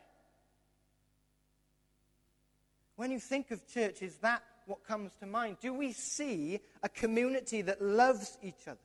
When 2.96 3.12
you 3.12 3.20
think 3.20 3.52
of 3.52 3.62
church, 3.72 4.02
is 4.02 4.16
that 4.18 4.42
what 4.66 4.84
comes 4.84 5.12
to 5.20 5.28
mind? 5.28 5.58
Do 5.62 5.72
we 5.72 5.92
see 5.94 6.60
a 6.82 6.90
community 6.90 7.62
that 7.62 7.80
loves 7.80 8.40
each 8.42 8.68
other? 8.68 8.80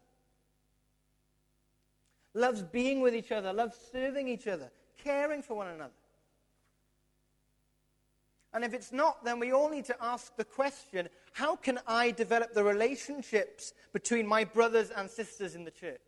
Loves 2.35 2.63
being 2.63 3.01
with 3.01 3.15
each 3.15 3.31
other, 3.31 3.53
loves 3.53 3.77
serving 3.93 4.29
each 4.29 4.47
other, 4.47 4.71
caring 5.03 5.43
for 5.43 5.55
one 5.55 5.69
another. 5.69 5.93
And 8.55 8.65
if 8.65 8.75
it's 8.75 8.93
not, 8.93 9.25
then 9.25 9.39
we 9.39 9.53
all 9.53 9.71
need 9.71 9.87
to 9.87 9.97
ask 10.01 10.37
the 10.37 10.45
question 10.45 11.09
how 11.33 11.57
can 11.57 11.79
I 11.87 12.11
develop 12.11 12.53
the 12.53 12.63
relationships 12.63 13.73
between 13.93 14.27
my 14.27 14.45
brothers 14.45 14.91
and 14.91 15.11
sisters 15.11 15.55
in 15.55 15.65
the 15.65 15.71
church? 15.71 16.01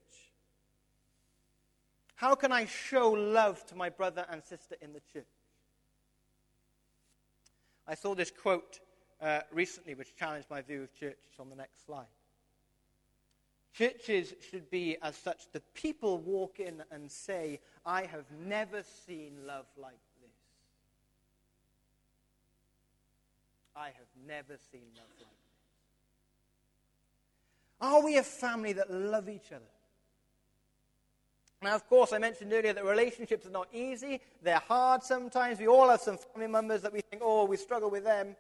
How 2.17 2.35
can 2.35 2.53
I 2.53 2.67
show 2.67 3.11
love 3.11 3.65
to 3.67 3.75
my 3.75 3.89
brother 3.89 4.27
and 4.31 4.43
sister 4.43 4.77
in 4.83 4.93
the 4.93 5.01
church? 5.13 5.25
I 7.87 7.95
saw 7.95 8.15
this 8.15 8.31
quote 8.31 8.81
uh, 9.21 9.41
recently 9.53 9.95
which 9.95 10.15
challenged 10.17 10.49
my 10.51 10.63
view 10.63 10.83
of 10.83 10.95
church. 10.95 11.19
It's 11.29 11.41
on 11.41 11.49
the 11.49 11.57
next 11.57 11.85
slide. 11.87 12.07
Churches 13.77 14.35
should 14.51 14.71
be 14.71 14.97
as 15.03 15.17
such 15.17 15.51
the 15.53 15.61
people 15.75 16.19
walk 16.19 16.61
in 16.61 16.83
and 16.93 17.11
say, 17.11 17.61
I 17.85 18.05
have 18.05 18.25
never 18.47 18.85
seen 19.07 19.33
love 19.47 19.67
like 19.77 19.99
this. 20.23 20.31
I 23.75 23.87
have 23.87 24.27
never 24.27 24.57
seen 24.71 24.83
love 24.95 25.09
like 25.19 25.27
this. 25.27 25.35
Are 27.81 28.05
we 28.05 28.17
a 28.17 28.23
family 28.23 28.75
that 28.75 28.93
love 28.93 29.29
each 29.29 29.51
other? 29.51 29.65
Now, 31.61 31.75
of 31.75 31.89
course, 31.89 32.13
I 32.13 32.19
mentioned 32.19 32.53
earlier 32.53 32.75
that 32.75 32.85
relationships 32.85 33.47
are 33.47 33.51
not 33.51 33.69
easy. 33.73 34.21
They're 34.43 34.59
hard 34.59 35.03
sometimes. 35.03 35.59
We 35.59 35.67
all 35.67 35.89
have 35.89 36.01
some 36.01 36.19
family 36.19 36.47
members 36.47 36.83
that 36.83 36.93
we 36.93 37.01
think, 37.01 37.23
oh, 37.25 37.47
we 37.47 37.57
struggle 37.57 37.91
with 37.91 38.05
them. 38.05 38.37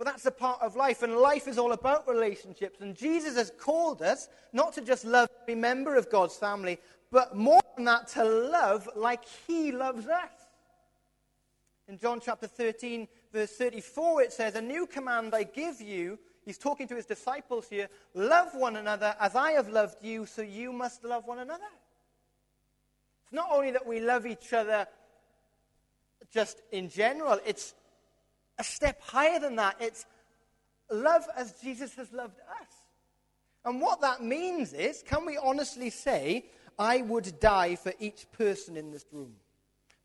But 0.00 0.06
that's 0.06 0.24
a 0.24 0.30
part 0.30 0.62
of 0.62 0.76
life, 0.76 1.02
and 1.02 1.14
life 1.14 1.46
is 1.46 1.58
all 1.58 1.72
about 1.72 2.08
relationships. 2.08 2.80
And 2.80 2.96
Jesus 2.96 3.36
has 3.36 3.52
called 3.60 4.00
us 4.00 4.30
not 4.50 4.72
to 4.72 4.80
just 4.80 5.04
love 5.04 5.28
every 5.42 5.54
member 5.54 5.94
of 5.94 6.08
God's 6.08 6.36
family, 6.36 6.78
but 7.12 7.36
more 7.36 7.60
than 7.76 7.84
that, 7.84 8.08
to 8.14 8.24
love 8.24 8.88
like 8.96 9.20
He 9.46 9.72
loves 9.72 10.08
us. 10.08 10.30
In 11.86 11.98
John 11.98 12.18
chapter 12.18 12.46
13, 12.46 13.08
verse 13.30 13.50
34, 13.50 14.22
it 14.22 14.32
says, 14.32 14.54
A 14.54 14.62
new 14.62 14.86
command 14.86 15.34
I 15.34 15.42
give 15.42 15.82
you. 15.82 16.18
He's 16.46 16.56
talking 16.56 16.88
to 16.88 16.96
his 16.96 17.04
disciples 17.04 17.68
here. 17.68 17.90
Love 18.14 18.54
one 18.54 18.76
another 18.76 19.14
as 19.20 19.34
I 19.34 19.50
have 19.50 19.68
loved 19.68 20.02
you, 20.02 20.24
so 20.24 20.40
you 20.40 20.72
must 20.72 21.04
love 21.04 21.26
one 21.26 21.40
another. 21.40 21.68
It's 23.24 23.34
not 23.34 23.48
only 23.52 23.70
that 23.72 23.86
we 23.86 24.00
love 24.00 24.24
each 24.24 24.54
other 24.54 24.86
just 26.32 26.62
in 26.72 26.88
general. 26.88 27.38
It's 27.44 27.74
a 28.60 28.64
step 28.64 29.00
higher 29.02 29.40
than 29.40 29.56
that. 29.56 29.76
It's 29.80 30.04
love 30.90 31.24
as 31.34 31.54
Jesus 31.62 31.94
has 31.94 32.12
loved 32.12 32.38
us. 32.60 32.68
And 33.64 33.80
what 33.80 34.02
that 34.02 34.22
means 34.22 34.72
is 34.74 35.02
can 35.02 35.24
we 35.26 35.36
honestly 35.38 35.90
say, 35.90 36.44
I 36.78 37.02
would 37.02 37.40
die 37.40 37.74
for 37.76 37.92
each 37.98 38.26
person 38.32 38.76
in 38.76 38.90
this 38.92 39.06
room? 39.10 39.32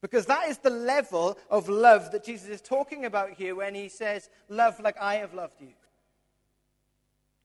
Because 0.01 0.25
that 0.27 0.47
is 0.49 0.57
the 0.59 0.69
level 0.69 1.37
of 1.49 1.67
love 1.67 2.11
that 2.11 2.23
Jesus 2.23 2.47
is 2.47 2.61
talking 2.61 3.05
about 3.05 3.31
here 3.31 3.55
when 3.55 3.75
he 3.75 3.89
says, 3.89 4.29
Love 4.49 4.79
like 4.79 4.97
I 4.99 5.15
have 5.15 5.33
loved 5.33 5.59
you. 5.59 5.73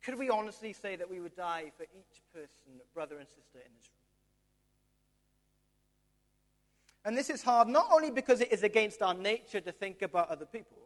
Could 0.04 0.18
we 0.18 0.30
honestly 0.30 0.72
say 0.72 0.96
that 0.96 1.10
we 1.10 1.20
would 1.20 1.36
die 1.36 1.72
for 1.76 1.84
each 1.84 2.22
person, 2.32 2.80
brother 2.94 3.18
and 3.18 3.28
sister 3.28 3.58
in 3.58 3.72
this 3.76 3.88
room? 3.88 3.96
And 7.04 7.16
this 7.16 7.30
is 7.30 7.42
hard 7.42 7.68
not 7.68 7.88
only 7.90 8.10
because 8.10 8.40
it 8.40 8.52
is 8.52 8.62
against 8.62 9.02
our 9.02 9.14
nature 9.14 9.60
to 9.60 9.72
think 9.72 10.02
about 10.02 10.28
other 10.28 10.46
people. 10.46 10.80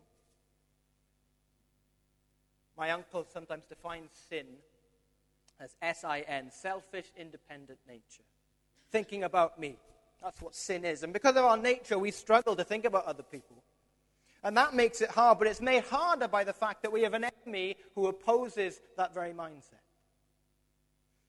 My 2.77 2.91
uncle 2.91 3.27
sometimes 3.33 3.65
defines 3.67 4.11
sin 4.29 4.47
as 5.61 5.75
S 5.81 6.05
I 6.05 6.21
N, 6.21 6.51
selfish, 6.51 7.07
independent 7.17 7.79
nature. 7.87 8.25
Thinking 8.91 9.23
about 9.23 9.59
me. 9.59 9.77
That's 10.23 10.41
what 10.41 10.55
sin 10.55 10.85
is. 10.85 11.03
And 11.03 11.13
because 11.13 11.37
of 11.37 11.45
our 11.45 11.57
nature, 11.57 11.99
we 11.99 12.11
struggle 12.11 12.57
to 12.57 12.65
think 12.65 12.85
about 12.85 13.05
other 13.05 13.23
people. 13.23 13.63
And 14.43 14.57
that 14.57 14.75
makes 14.75 15.01
it 15.01 15.11
hard, 15.11 15.39
but 15.39 15.49
it's 15.49 15.61
made 15.61 15.85
harder 15.85 16.29
by 16.29 16.45
the 16.45 16.53
fact 16.53 16.83
that 16.83 16.93
we 16.93 17.03
have 17.03 17.15
an 17.15 17.25
enemy 17.25 17.77
who 17.95 18.09
opposes 18.09 18.81
that 18.97 19.15
very 19.15 19.33
mindset. 19.33 19.81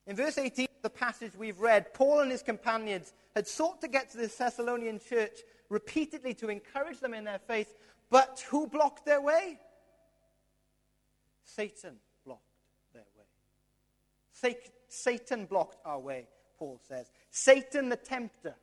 In 0.06 0.16
verse 0.16 0.38
18, 0.38 0.68
the 0.82 0.90
passage 0.90 1.32
we've 1.36 1.58
read, 1.58 1.94
Paul 1.94 2.20
and 2.20 2.30
his 2.30 2.42
companions 2.42 3.12
had 3.34 3.48
sought 3.48 3.80
to 3.80 3.88
get 3.88 4.10
to 4.10 4.18
the 4.18 4.28
Thessalonian 4.28 5.00
church 5.00 5.40
repeatedly 5.68 6.34
to 6.34 6.48
encourage 6.48 7.00
them 7.00 7.14
in 7.14 7.24
their 7.24 7.38
faith, 7.38 7.74
but 8.10 8.44
who 8.50 8.66
blocked 8.66 9.04
their 9.04 9.20
way? 9.20 9.58
Satan 11.46 11.94
blocked 12.24 12.42
their 12.92 13.04
way. 13.16 14.56
Satan 14.88 15.46
blocked 15.46 15.78
our 15.86 15.98
way, 15.98 16.26
Paul 16.58 16.80
says. 16.86 17.10
Satan 17.30 17.88
the 17.88 17.96
tempter, 17.96 18.54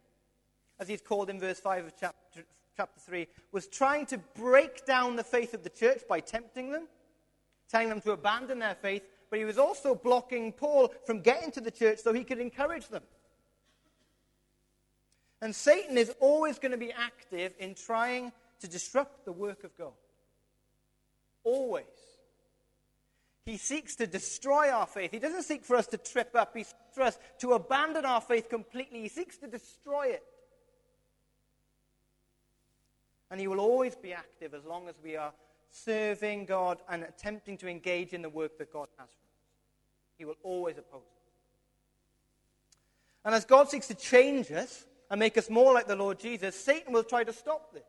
as 0.79 0.87
he's 0.87 1.01
called 1.01 1.29
in 1.29 1.39
verse 1.39 1.59
5 1.59 1.85
of 1.85 1.93
chapter, 1.99 2.43
chapter 2.75 2.99
3, 2.99 3.27
was 3.51 3.67
trying 3.67 4.05
to 4.07 4.17
break 4.35 4.85
down 4.85 5.15
the 5.15 5.23
faith 5.23 5.53
of 5.53 5.63
the 5.63 5.69
church 5.69 6.01
by 6.07 6.19
tempting 6.19 6.71
them, 6.71 6.87
telling 7.69 7.89
them 7.89 8.01
to 8.01 8.11
abandon 8.11 8.59
their 8.59 8.75
faith, 8.75 9.03
but 9.29 9.39
he 9.39 9.45
was 9.45 9.57
also 9.57 9.95
blocking 9.95 10.51
Paul 10.51 10.93
from 11.05 11.21
getting 11.21 11.51
to 11.51 11.61
the 11.61 11.71
church 11.71 11.99
so 11.99 12.13
he 12.13 12.23
could 12.23 12.39
encourage 12.39 12.87
them. 12.89 13.03
And 15.41 15.55
Satan 15.55 15.97
is 15.97 16.13
always 16.19 16.59
going 16.59 16.71
to 16.71 16.77
be 16.77 16.91
active 16.91 17.53
in 17.59 17.75
trying 17.75 18.31
to 18.61 18.67
disrupt 18.67 19.25
the 19.25 19.31
work 19.31 19.63
of 19.63 19.75
God. 19.77 19.93
Always. 21.43 21.85
He 23.45 23.57
seeks 23.57 23.95
to 23.97 24.07
destroy 24.07 24.69
our 24.69 24.87
faith. 24.87 25.11
He 25.11 25.19
doesn't 25.19 25.43
seek 25.43 25.65
for 25.65 25.75
us 25.75 25.87
to 25.87 25.97
trip 25.97 26.31
up. 26.33 26.55
He 26.55 26.63
seeks 26.63 26.79
for 26.93 27.03
us 27.03 27.19
to 27.39 27.53
abandon 27.53 28.05
our 28.05 28.21
faith 28.21 28.49
completely. 28.49 29.01
He 29.01 29.09
seeks 29.09 29.37
to 29.37 29.47
destroy 29.47 30.07
it. 30.07 30.23
And 33.29 33.41
he 33.41 33.47
will 33.47 33.59
always 33.59 33.95
be 33.95 34.13
active 34.13 34.53
as 34.53 34.63
long 34.63 34.87
as 34.87 34.95
we 35.03 35.17
are 35.17 35.33
serving 35.69 36.45
God 36.45 36.77
and 36.87 37.03
attempting 37.03 37.57
to 37.57 37.67
engage 37.67 38.13
in 38.13 38.21
the 38.21 38.29
work 38.29 38.57
that 38.59 38.71
God 38.71 38.87
has 38.97 39.09
for 39.09 39.25
us. 39.25 39.41
He 40.17 40.25
will 40.25 40.37
always 40.43 40.77
oppose 40.77 41.01
it. 41.01 41.23
And 43.25 43.35
as 43.35 43.43
God 43.43 43.69
seeks 43.69 43.87
to 43.87 43.95
change 43.95 44.51
us 44.51 44.85
and 45.09 45.19
make 45.19 45.37
us 45.37 45.49
more 45.49 45.73
like 45.73 45.87
the 45.87 45.95
Lord 45.95 46.19
Jesus, 46.19 46.55
Satan 46.55 46.93
will 46.93 47.03
try 47.03 47.23
to 47.23 47.33
stop 47.33 47.73
this. 47.73 47.83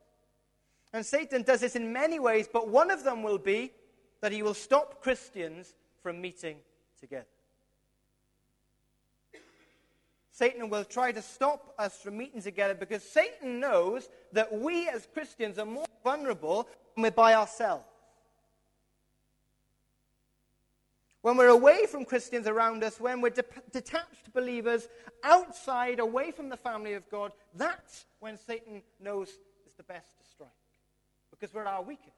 And 0.93 1.05
Satan 1.05 1.43
does 1.43 1.61
this 1.61 1.77
in 1.77 1.93
many 1.93 2.19
ways, 2.19 2.49
but 2.53 2.69
one 2.69 2.91
of 2.91 3.05
them 3.05 3.23
will 3.23 3.39
be 3.39 3.73
that 4.25 4.33
he 4.33 4.43
will 4.43 4.55
stop 4.55 5.03
Christians 5.03 5.75
from 6.03 6.19
meeting 6.19 6.57
together. 6.99 7.27
Satan 10.31 10.71
will 10.71 10.85
try 10.85 11.13
to 11.13 11.21
stop 11.21 11.75
us 11.79 11.99
from 11.99 12.17
meeting 12.17 12.41
together 12.41 12.73
because 12.73 13.03
Satan 13.03 13.61
knows 13.61 14.09
that 14.33 14.51
we 14.51 14.89
as 14.89 15.07
Christians 15.13 15.59
are 15.59 15.67
more 15.67 15.85
vulnerable 16.03 16.67
when 16.95 17.03
we're 17.03 17.11
by 17.11 17.35
ourselves. 17.35 17.85
When 21.21 21.37
we're 21.37 21.49
away 21.49 21.85
from 21.85 22.07
Christians 22.07 22.47
around 22.47 22.83
us, 22.83 22.99
when 22.99 23.21
we're 23.21 23.29
de- 23.29 23.45
detached 23.73 24.33
believers 24.33 24.89
outside, 25.23 26.01
away 26.01 26.31
from 26.31 26.49
the 26.49 26.57
family 26.57 26.95
of 26.95 27.07
God, 27.11 27.33
that's 27.55 28.07
when 28.21 28.39
Satan 28.39 28.81
knows 28.99 29.29
it's 29.67 29.75
the 29.75 29.83
best 29.83 30.17
to 30.17 30.25
strike 30.31 30.49
because 31.31 31.53
we're 31.53 31.67
our 31.67 31.83
weakest. 31.83 32.14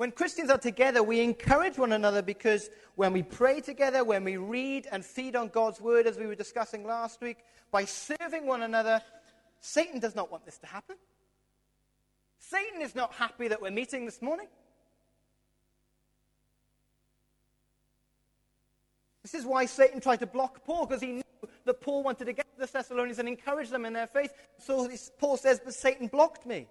When 0.00 0.12
Christians 0.12 0.48
are 0.48 0.56
together, 0.56 1.02
we 1.02 1.20
encourage 1.20 1.76
one 1.76 1.92
another 1.92 2.22
because 2.22 2.70
when 2.94 3.12
we 3.12 3.22
pray 3.22 3.60
together, 3.60 4.02
when 4.02 4.24
we 4.24 4.38
read 4.38 4.88
and 4.90 5.04
feed 5.04 5.36
on 5.36 5.48
God's 5.48 5.78
word, 5.78 6.06
as 6.06 6.16
we 6.16 6.24
were 6.26 6.34
discussing 6.34 6.86
last 6.86 7.20
week, 7.20 7.36
by 7.70 7.84
serving 7.84 8.46
one 8.46 8.62
another, 8.62 9.02
Satan 9.60 10.00
does 10.00 10.14
not 10.14 10.32
want 10.32 10.46
this 10.46 10.56
to 10.60 10.66
happen. 10.66 10.96
Satan 12.38 12.80
is 12.80 12.94
not 12.94 13.12
happy 13.12 13.48
that 13.48 13.60
we're 13.60 13.70
meeting 13.70 14.06
this 14.06 14.22
morning. 14.22 14.46
This 19.20 19.34
is 19.34 19.44
why 19.44 19.66
Satan 19.66 20.00
tried 20.00 20.20
to 20.20 20.26
block 20.26 20.64
Paul, 20.64 20.86
because 20.86 21.02
he 21.02 21.08
knew 21.08 21.22
that 21.66 21.82
Paul 21.82 22.02
wanted 22.02 22.24
to 22.24 22.32
get 22.32 22.46
to 22.54 22.66
the 22.66 22.72
Thessalonians 22.72 23.18
and 23.18 23.28
encourage 23.28 23.68
them 23.68 23.84
in 23.84 23.92
their 23.92 24.06
faith. 24.06 24.32
So 24.60 24.88
Paul 25.18 25.36
says, 25.36 25.60
But 25.62 25.74
Satan 25.74 26.06
blocked 26.06 26.46
me. 26.46 26.68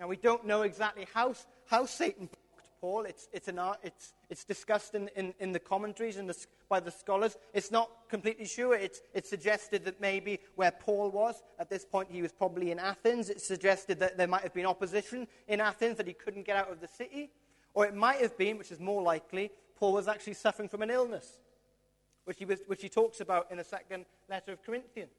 Now, 0.00 0.08
we 0.08 0.16
don't 0.16 0.46
know 0.46 0.62
exactly 0.62 1.06
how, 1.12 1.34
how 1.66 1.84
Satan 1.84 2.26
blocked 2.26 2.70
Paul. 2.80 3.04
It's, 3.04 3.28
it's, 3.34 3.48
an, 3.48 3.60
it's, 3.82 4.14
it's 4.30 4.44
discussed 4.44 4.94
in, 4.94 5.10
in, 5.14 5.34
in 5.38 5.52
the 5.52 5.58
commentaries 5.58 6.16
the, 6.16 6.46
by 6.70 6.80
the 6.80 6.90
scholars. 6.90 7.36
It's 7.52 7.70
not 7.70 7.90
completely 8.08 8.46
sure. 8.46 8.74
It's, 8.74 9.02
it's 9.12 9.28
suggested 9.28 9.84
that 9.84 10.00
maybe 10.00 10.40
where 10.54 10.70
Paul 10.70 11.10
was, 11.10 11.42
at 11.58 11.68
this 11.68 11.84
point 11.84 12.08
he 12.10 12.22
was 12.22 12.32
probably 12.32 12.70
in 12.70 12.78
Athens. 12.78 13.28
It's 13.28 13.46
suggested 13.46 14.00
that 14.00 14.16
there 14.16 14.26
might 14.26 14.40
have 14.40 14.54
been 14.54 14.64
opposition 14.64 15.26
in 15.48 15.60
Athens, 15.60 15.98
that 15.98 16.06
he 16.06 16.14
couldn't 16.14 16.46
get 16.46 16.56
out 16.56 16.72
of 16.72 16.80
the 16.80 16.88
city. 16.88 17.30
Or 17.74 17.84
it 17.84 17.94
might 17.94 18.22
have 18.22 18.38
been, 18.38 18.56
which 18.56 18.72
is 18.72 18.80
more 18.80 19.02
likely, 19.02 19.50
Paul 19.76 19.92
was 19.92 20.08
actually 20.08 20.34
suffering 20.34 20.70
from 20.70 20.80
an 20.80 20.90
illness, 20.90 21.40
which 22.24 22.38
he, 22.38 22.46
was, 22.46 22.60
which 22.68 22.80
he 22.80 22.88
talks 22.88 23.20
about 23.20 23.48
in 23.50 23.58
the 23.58 23.64
second 23.64 24.06
letter 24.30 24.52
of 24.52 24.62
Corinthians. 24.62 25.12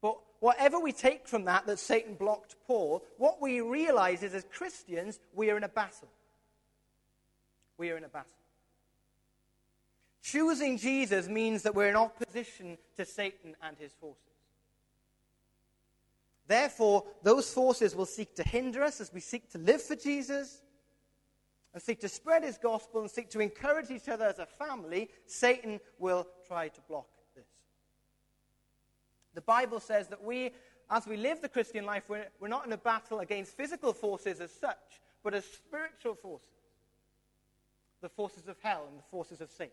But 0.00 0.18
whatever 0.40 0.78
we 0.78 0.92
take 0.92 1.26
from 1.26 1.44
that, 1.46 1.66
that 1.66 1.78
Satan 1.78 2.14
blocked 2.14 2.56
Paul, 2.66 3.04
what 3.16 3.40
we 3.40 3.60
realize 3.60 4.22
is 4.22 4.34
as 4.34 4.44
Christians, 4.44 5.18
we 5.34 5.50
are 5.50 5.56
in 5.56 5.64
a 5.64 5.68
battle. 5.68 6.08
We 7.76 7.90
are 7.90 7.96
in 7.96 8.04
a 8.04 8.08
battle. 8.08 8.30
Choosing 10.22 10.78
Jesus 10.78 11.28
means 11.28 11.62
that 11.62 11.74
we're 11.74 11.88
in 11.88 11.96
opposition 11.96 12.76
to 12.96 13.04
Satan 13.04 13.56
and 13.62 13.76
his 13.78 13.92
forces. 13.92 14.22
Therefore, 16.46 17.04
those 17.22 17.52
forces 17.52 17.94
will 17.94 18.06
seek 18.06 18.34
to 18.36 18.42
hinder 18.42 18.82
us 18.82 19.00
as 19.00 19.12
we 19.12 19.20
seek 19.20 19.50
to 19.52 19.58
live 19.58 19.82
for 19.82 19.96
Jesus 19.96 20.62
and 21.74 21.82
seek 21.82 22.00
to 22.00 22.08
spread 22.08 22.42
his 22.42 22.56
gospel 22.58 23.02
and 23.02 23.10
seek 23.10 23.30
to 23.30 23.40
encourage 23.40 23.90
each 23.90 24.08
other 24.08 24.24
as 24.24 24.38
a 24.38 24.46
family. 24.46 25.10
Satan 25.26 25.78
will 25.98 26.26
try 26.46 26.68
to 26.68 26.80
block 26.88 27.06
the 29.34 29.40
Bible 29.40 29.80
says 29.80 30.08
that 30.08 30.22
we, 30.22 30.52
as 30.90 31.06
we 31.06 31.16
live 31.16 31.40
the 31.40 31.48
Christian 31.48 31.84
life, 31.84 32.04
we're, 32.08 32.26
we're 32.40 32.48
not 32.48 32.66
in 32.66 32.72
a 32.72 32.78
battle 32.78 33.20
against 33.20 33.56
physical 33.56 33.92
forces 33.92 34.40
as 34.40 34.50
such, 34.52 35.00
but 35.22 35.34
as 35.34 35.44
spiritual 35.44 36.14
forces 36.14 36.48
the 38.00 38.08
forces 38.08 38.48
of 38.48 38.56
hell 38.62 38.84
and 38.88 38.98
the 38.98 39.02
forces 39.10 39.40
of 39.40 39.50
Satan. 39.50 39.72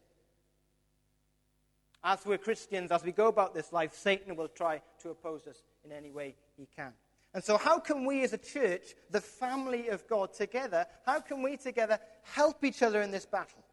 As 2.04 2.26
we're 2.26 2.38
Christians, 2.38 2.92
as 2.92 3.04
we 3.04 3.12
go 3.12 3.28
about 3.28 3.54
this 3.54 3.74
life, 3.74 3.94
Satan 3.94 4.36
will 4.36 4.48
try 4.48 4.82
to 5.02 5.10
oppose 5.10 5.48
us 5.48 5.64
in 5.84 5.92
any 5.92 6.12
way 6.12 6.36
he 6.58 6.68
can. 6.76 6.94
And 7.34 7.44
so, 7.44 7.58
how 7.58 7.80
can 7.80 8.06
we 8.06 8.24
as 8.24 8.32
a 8.32 8.38
church, 8.38 8.94
the 9.12 9.20
family 9.20 9.90
of 9.90 10.08
God 10.08 10.34
together, 10.34 10.86
how 11.06 11.20
can 11.20 11.42
we 11.42 11.58
together 11.58 12.00
help 12.22 12.64
each 12.64 12.82
other 12.82 13.02
in 13.02 13.12
this 13.12 13.26
battle? 13.26 13.64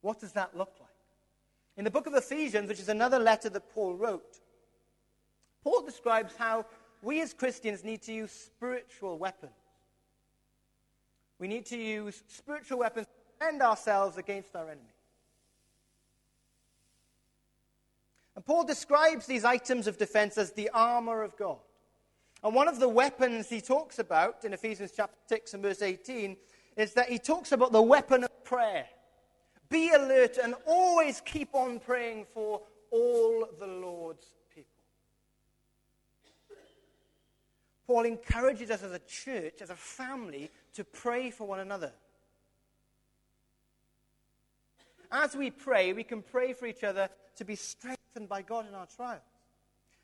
What 0.00 0.20
does 0.20 0.32
that 0.32 0.56
look 0.56 0.74
like? 0.80 0.81
In 1.76 1.84
the 1.84 1.90
book 1.90 2.06
of 2.06 2.14
Ephesians, 2.14 2.68
which 2.68 2.80
is 2.80 2.88
another 2.88 3.18
letter 3.18 3.48
that 3.48 3.72
Paul 3.74 3.94
wrote, 3.94 4.40
Paul 5.64 5.82
describes 5.82 6.34
how 6.36 6.66
we 7.02 7.20
as 7.22 7.32
Christians 7.32 7.82
need 7.84 8.02
to 8.02 8.12
use 8.12 8.30
spiritual 8.30 9.18
weapons. 9.18 9.52
We 11.38 11.48
need 11.48 11.66
to 11.66 11.76
use 11.76 12.22
spiritual 12.28 12.78
weapons 12.78 13.06
to 13.06 13.12
defend 13.38 13.62
ourselves 13.62 14.18
against 14.18 14.54
our 14.54 14.66
enemy. 14.66 14.94
And 18.36 18.44
Paul 18.44 18.64
describes 18.64 19.26
these 19.26 19.44
items 19.44 19.86
of 19.86 19.98
defense 19.98 20.38
as 20.38 20.52
the 20.52 20.70
armor 20.70 21.22
of 21.22 21.36
God. 21.36 21.58
And 22.44 22.54
one 22.54 22.68
of 22.68 22.80
the 22.80 22.88
weapons 22.88 23.48
he 23.48 23.60
talks 23.60 23.98
about 23.98 24.44
in 24.44 24.52
Ephesians 24.52 24.92
chapter 24.96 25.16
6 25.28 25.54
and 25.54 25.62
verse 25.62 25.82
18 25.82 26.36
is 26.76 26.92
that 26.94 27.08
he 27.08 27.18
talks 27.18 27.52
about 27.52 27.72
the 27.72 27.82
weapon 27.82 28.24
of 28.24 28.44
prayer. 28.44 28.86
Be 29.72 29.90
alert 29.90 30.36
and 30.36 30.54
always 30.66 31.22
keep 31.22 31.54
on 31.54 31.80
praying 31.80 32.26
for 32.34 32.60
all 32.90 33.48
the 33.58 33.66
Lord's 33.66 34.26
people. 34.54 34.70
Paul 37.86 38.04
encourages 38.04 38.70
us 38.70 38.82
as 38.82 38.92
a 38.92 38.98
church, 38.98 39.62
as 39.62 39.70
a 39.70 39.74
family, 39.74 40.50
to 40.74 40.84
pray 40.84 41.30
for 41.30 41.46
one 41.46 41.60
another. 41.60 41.90
As 45.10 45.34
we 45.34 45.50
pray, 45.50 45.94
we 45.94 46.04
can 46.04 46.20
pray 46.20 46.52
for 46.52 46.66
each 46.66 46.84
other 46.84 47.08
to 47.36 47.44
be 47.44 47.56
strengthened 47.56 48.28
by 48.28 48.42
God 48.42 48.68
in 48.68 48.74
our 48.74 48.86
trials. 48.94 49.22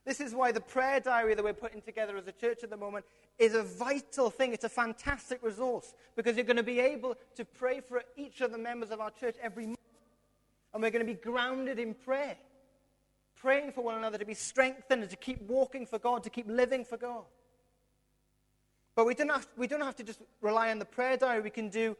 This 0.08 0.22
is 0.22 0.34
why 0.34 0.52
the 0.52 0.60
prayer 0.62 1.00
diary 1.00 1.34
that 1.34 1.44
we're 1.44 1.52
putting 1.52 1.82
together 1.82 2.16
as 2.16 2.26
a 2.26 2.32
church 2.32 2.64
at 2.64 2.70
the 2.70 2.78
moment 2.78 3.04
is 3.38 3.52
a 3.52 3.62
vital 3.62 4.30
thing. 4.30 4.54
It's 4.54 4.64
a 4.64 4.68
fantastic 4.70 5.38
resource 5.42 5.92
because 6.16 6.34
you're 6.34 6.46
going 6.46 6.56
to 6.56 6.62
be 6.62 6.80
able 6.80 7.14
to 7.36 7.44
pray 7.44 7.82
for 7.82 8.02
each 8.16 8.40
of 8.40 8.50
the 8.50 8.56
members 8.56 8.90
of 8.90 9.00
our 9.00 9.10
church 9.10 9.36
every 9.42 9.66
month. 9.66 9.78
And 10.72 10.82
we're 10.82 10.92
going 10.92 11.06
to 11.06 11.12
be 11.12 11.20
grounded 11.20 11.78
in 11.78 11.92
prayer, 11.92 12.38
praying 13.36 13.72
for 13.72 13.82
one 13.82 13.96
another 13.96 14.16
to 14.16 14.24
be 14.24 14.32
strengthened 14.32 15.02
and 15.02 15.10
to 15.10 15.16
keep 15.16 15.42
walking 15.42 15.84
for 15.84 15.98
God, 15.98 16.22
to 16.24 16.30
keep 16.30 16.48
living 16.48 16.86
for 16.86 16.96
God. 16.96 17.24
But 18.96 19.04
we 19.04 19.14
don't, 19.14 19.28
have, 19.28 19.46
we 19.58 19.66
don't 19.66 19.82
have 19.82 19.96
to 19.96 20.04
just 20.04 20.22
rely 20.40 20.70
on 20.70 20.78
the 20.78 20.86
prayer 20.86 21.18
diary. 21.18 21.42
We 21.42 21.50
can 21.50 21.68
do 21.68 21.94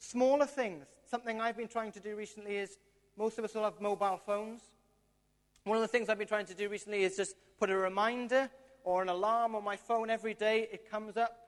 smaller 0.00 0.46
things. 0.46 0.86
Something 1.08 1.40
I've 1.40 1.56
been 1.56 1.68
trying 1.68 1.92
to 1.92 2.00
do 2.00 2.16
recently 2.16 2.56
is 2.56 2.78
most 3.16 3.38
of 3.38 3.44
us 3.44 3.54
will 3.54 3.62
have 3.62 3.80
mobile 3.80 4.20
phones. 4.26 4.60
One 5.64 5.78
of 5.78 5.82
the 5.82 5.88
things 5.88 6.10
I've 6.10 6.18
been 6.18 6.28
trying 6.28 6.44
to 6.46 6.54
do 6.54 6.68
recently 6.68 7.04
is 7.04 7.16
just 7.16 7.36
put 7.58 7.70
a 7.70 7.76
reminder 7.76 8.50
or 8.84 9.00
an 9.00 9.08
alarm 9.08 9.54
on 9.54 9.64
my 9.64 9.76
phone 9.76 10.10
every 10.10 10.34
day. 10.34 10.68
It 10.70 10.90
comes 10.90 11.16
up. 11.16 11.38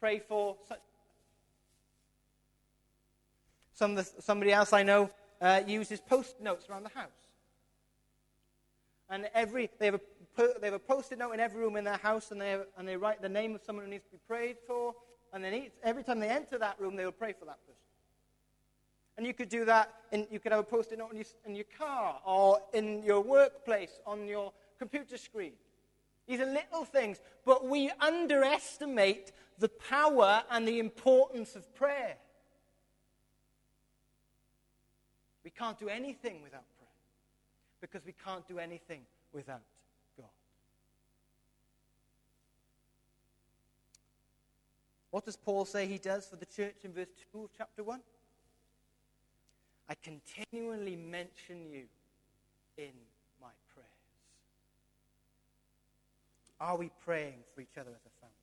Pray 0.00 0.20
for 0.20 0.56
such. 0.66 0.80
Some 3.74 3.98
somebody 4.20 4.52
else 4.52 4.72
I 4.72 4.82
know 4.82 5.10
uh, 5.42 5.60
uses 5.66 6.00
post 6.00 6.40
notes 6.40 6.70
around 6.70 6.84
the 6.84 6.98
house. 6.98 7.10
And 9.10 9.28
every, 9.34 9.68
they 9.78 9.84
have 9.86 9.96
a 9.96 10.00
they 10.60 10.66
have 10.66 10.74
a 10.74 10.78
post-it 10.78 11.18
note 11.18 11.32
in 11.32 11.40
every 11.40 11.60
room 11.60 11.76
in 11.76 11.84
their 11.84 11.96
house, 11.96 12.30
and 12.30 12.40
they, 12.40 12.50
have, 12.50 12.66
and 12.76 12.86
they 12.88 12.96
write 12.96 13.22
the 13.22 13.28
name 13.28 13.54
of 13.54 13.62
someone 13.62 13.84
who 13.84 13.90
needs 13.90 14.04
to 14.04 14.12
be 14.12 14.18
prayed 14.26 14.56
for. 14.66 14.94
And 15.32 15.44
then 15.44 15.54
each, 15.54 15.72
every 15.82 16.04
time 16.04 16.20
they 16.20 16.28
enter 16.28 16.58
that 16.58 16.80
room, 16.80 16.96
they 16.96 17.04
will 17.04 17.12
pray 17.12 17.34
for 17.38 17.44
that 17.44 17.58
person. 17.66 17.85
And 19.16 19.26
you 19.26 19.32
could 19.32 19.48
do 19.48 19.64
that, 19.64 19.92
in, 20.12 20.26
you 20.30 20.38
could 20.38 20.52
have 20.52 20.60
a 20.60 20.64
post-it 20.64 20.98
note 20.98 21.12
in 21.12 21.16
your, 21.16 21.26
in 21.46 21.54
your 21.54 21.64
car, 21.78 22.20
or 22.26 22.60
in 22.74 23.02
your 23.02 23.20
workplace, 23.20 23.98
on 24.06 24.26
your 24.26 24.52
computer 24.78 25.16
screen. 25.16 25.52
These 26.26 26.40
are 26.40 26.46
little 26.46 26.84
things, 26.84 27.20
but 27.44 27.66
we 27.66 27.90
underestimate 28.00 29.32
the 29.58 29.68
power 29.68 30.42
and 30.50 30.66
the 30.66 30.78
importance 30.78 31.56
of 31.56 31.74
prayer. 31.74 32.16
We 35.44 35.50
can't 35.50 35.78
do 35.78 35.88
anything 35.88 36.42
without 36.42 36.64
prayer 36.76 36.90
because 37.80 38.04
we 38.04 38.12
can't 38.12 38.46
do 38.48 38.58
anything 38.58 39.02
without 39.32 39.62
God. 40.18 40.26
What 45.10 45.24
does 45.24 45.36
Paul 45.36 45.64
say 45.64 45.86
he 45.86 45.98
does 45.98 46.26
for 46.26 46.36
the 46.36 46.46
church 46.46 46.78
in 46.82 46.92
verse 46.92 47.08
2 47.32 47.44
of 47.44 47.50
chapter 47.56 47.84
1? 47.84 48.00
I 49.88 49.94
continually 50.02 50.96
mention 50.96 51.66
you 51.70 51.84
in 52.76 52.92
my 53.40 53.48
prayers. 53.72 53.88
Are 56.60 56.76
we 56.76 56.90
praying 57.04 57.38
for 57.54 57.60
each 57.60 57.78
other 57.78 57.90
as 57.90 58.04
a 58.06 58.20
family? 58.20 58.34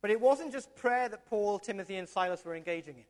But 0.00 0.10
it 0.10 0.20
wasn't 0.20 0.52
just 0.52 0.74
prayer 0.76 1.08
that 1.08 1.26
Paul, 1.26 1.58
Timothy, 1.58 1.96
and 1.96 2.08
Silas 2.08 2.44
were 2.44 2.54
engaging 2.54 2.96
in. 2.96 3.04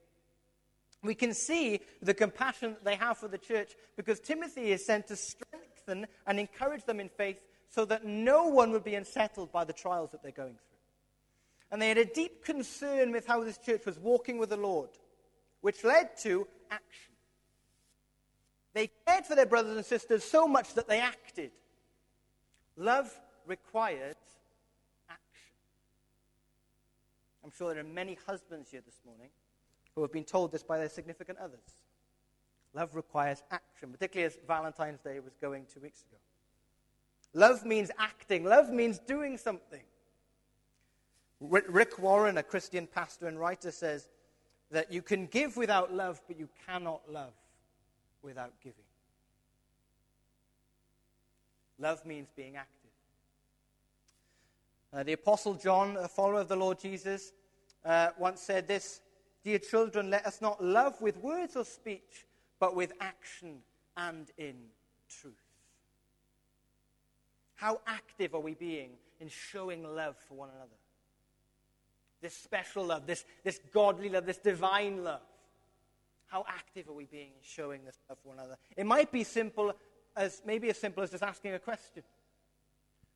We 1.03 1.15
can 1.15 1.33
see 1.33 1.81
the 2.03 2.15
compassion 2.15 2.73
that 2.73 2.85
they 2.85 2.97
have 2.97 3.19
for 3.19 3.29
the 3.29 3.39
church 3.39 3.73
because 3.97 4.21
Timothy 4.21 4.73
is 4.73 4.85
sent 4.85 5.07
to 5.09 5.17
strengthen 5.17 6.07
and 6.27 6.39
encourage 6.39 6.85
them 6.85 7.01
in 7.01 7.09
faith 7.09 7.41
so 7.71 7.85
that 7.87 8.05
no 8.05 8.47
one 8.47 8.71
would 8.73 8.85
be 8.85 8.97
unsettled 8.97 9.53
by 9.53 9.65
the 9.65 9.73
trials 9.73 10.11
that 10.11 10.23
they're 10.23 10.33
going 10.33 10.55
through. 10.55 10.79
And 11.71 11.81
they 11.81 11.89
had 11.89 11.99
a 11.99 12.05
deep 12.05 12.45
concern 12.45 13.13
with 13.13 13.27
how 13.27 13.45
this 13.45 13.59
church 13.59 13.87
was 13.87 13.99
walking 13.99 14.39
with 14.39 14.51
the 14.51 14.57
Lord, 14.57 14.91
which 15.61 15.85
led 15.85 16.17
to 16.23 16.47
action. 16.71 17.13
They 18.73 18.91
cared 19.07 19.27
for 19.27 19.35
their 19.35 19.47
brothers 19.47 19.77
and 19.77 19.85
sisters 19.85 20.25
so 20.25 20.47
much 20.47 20.75
that 20.75 20.89
they 20.89 21.01
acted. 21.01 21.51
Love 22.77 23.13
required 23.47 24.17
action. 25.09 25.55
I'm 27.45 27.51
sure 27.57 27.75
there 27.75 27.83
are 27.83 27.87
many 27.87 28.17
husbands 28.27 28.71
here 28.71 28.83
this 28.85 29.01
morning 29.05 29.29
who 29.95 30.03
have 30.03 30.13
been 30.13 30.25
told 30.25 30.53
this 30.53 30.63
by 30.63 30.79
their 30.79 30.89
significant 30.89 31.39
others. 31.39 31.59
Love 32.73 32.95
requires 32.95 33.43
action, 33.51 33.91
particularly 33.91 34.27
as 34.27 34.39
Valentine's 34.47 35.01
Day 35.01 35.19
was 35.19 35.35
going 35.41 35.67
two 35.73 35.81
weeks 35.81 36.03
ago. 36.03 36.19
Love 37.35 37.65
means 37.65 37.91
acting, 37.99 38.45
love 38.45 38.71
means 38.71 38.99
doing 38.99 39.37
something. 39.37 39.83
Rick 41.41 41.99
Warren, 41.99 42.39
a 42.39 42.43
Christian 42.43 42.87
pastor 42.87 43.27
and 43.27 43.39
writer, 43.39 43.71
says 43.71 44.09
that 44.71 44.93
you 44.93 45.03
can 45.03 45.27
give 45.27 45.57
without 45.57 45.93
love, 45.93 46.21
but 46.27 46.39
you 46.39 46.49
cannot 46.67 47.01
love 47.11 47.33
without 48.23 48.53
giving. 48.63 48.85
Love 51.79 52.05
means 52.05 52.29
being 52.37 52.57
active. 52.57 52.91
Uh, 54.93 55.03
the 55.03 55.13
Apostle 55.13 55.55
John, 55.55 55.97
a 55.97 56.09
follower 56.09 56.41
of 56.41 56.49
the 56.49 56.57
Lord 56.57 56.79
Jesus, 56.79 57.33
uh, 57.85 58.09
once 58.19 58.41
said 58.41 58.69
this 58.69 59.01
Dear 59.43 59.59
children, 59.59 60.11
let 60.11 60.27
us 60.27 60.43
not 60.43 60.63
love 60.63 61.01
with 61.01 61.17
words 61.17 61.57
or 61.57 61.65
speech, 61.65 62.27
but 62.59 62.77
with 62.77 62.93
action 63.01 63.63
and 63.97 64.31
in 64.37 64.55
truth. 65.09 65.35
How 67.55 67.81
active 67.87 68.35
are 68.35 68.41
we 68.41 68.55
being 68.55 68.91
in 69.21 69.29
showing 69.29 69.83
love 69.83 70.17
for 70.29 70.35
one 70.35 70.51
another? 70.51 70.80
This 72.21 72.35
special 72.35 72.85
love, 72.85 73.07
this, 73.07 73.25
this 73.45 73.61
godly 73.73 74.09
love, 74.09 74.27
this 74.27 74.39
divine 74.39 75.05
love. 75.05 75.23
How 76.27 76.45
active 76.49 76.89
are 76.89 76.93
we 76.93 77.07
being 77.07 77.29
in 77.29 77.43
showing 77.43 77.85
this 77.85 77.99
love 78.09 78.19
for 78.23 78.29
one 78.29 78.39
another? 78.39 78.57
It 78.77 78.87
might 78.87 79.11
be 79.11 79.25
simple 79.25 79.75
as 80.17 80.43
maybe 80.45 80.71
as 80.71 80.79
simple 80.79 81.03
as 81.03 81.11
just 81.11 81.23
asking 81.23 81.55
a 81.55 81.59
question. 81.59 82.03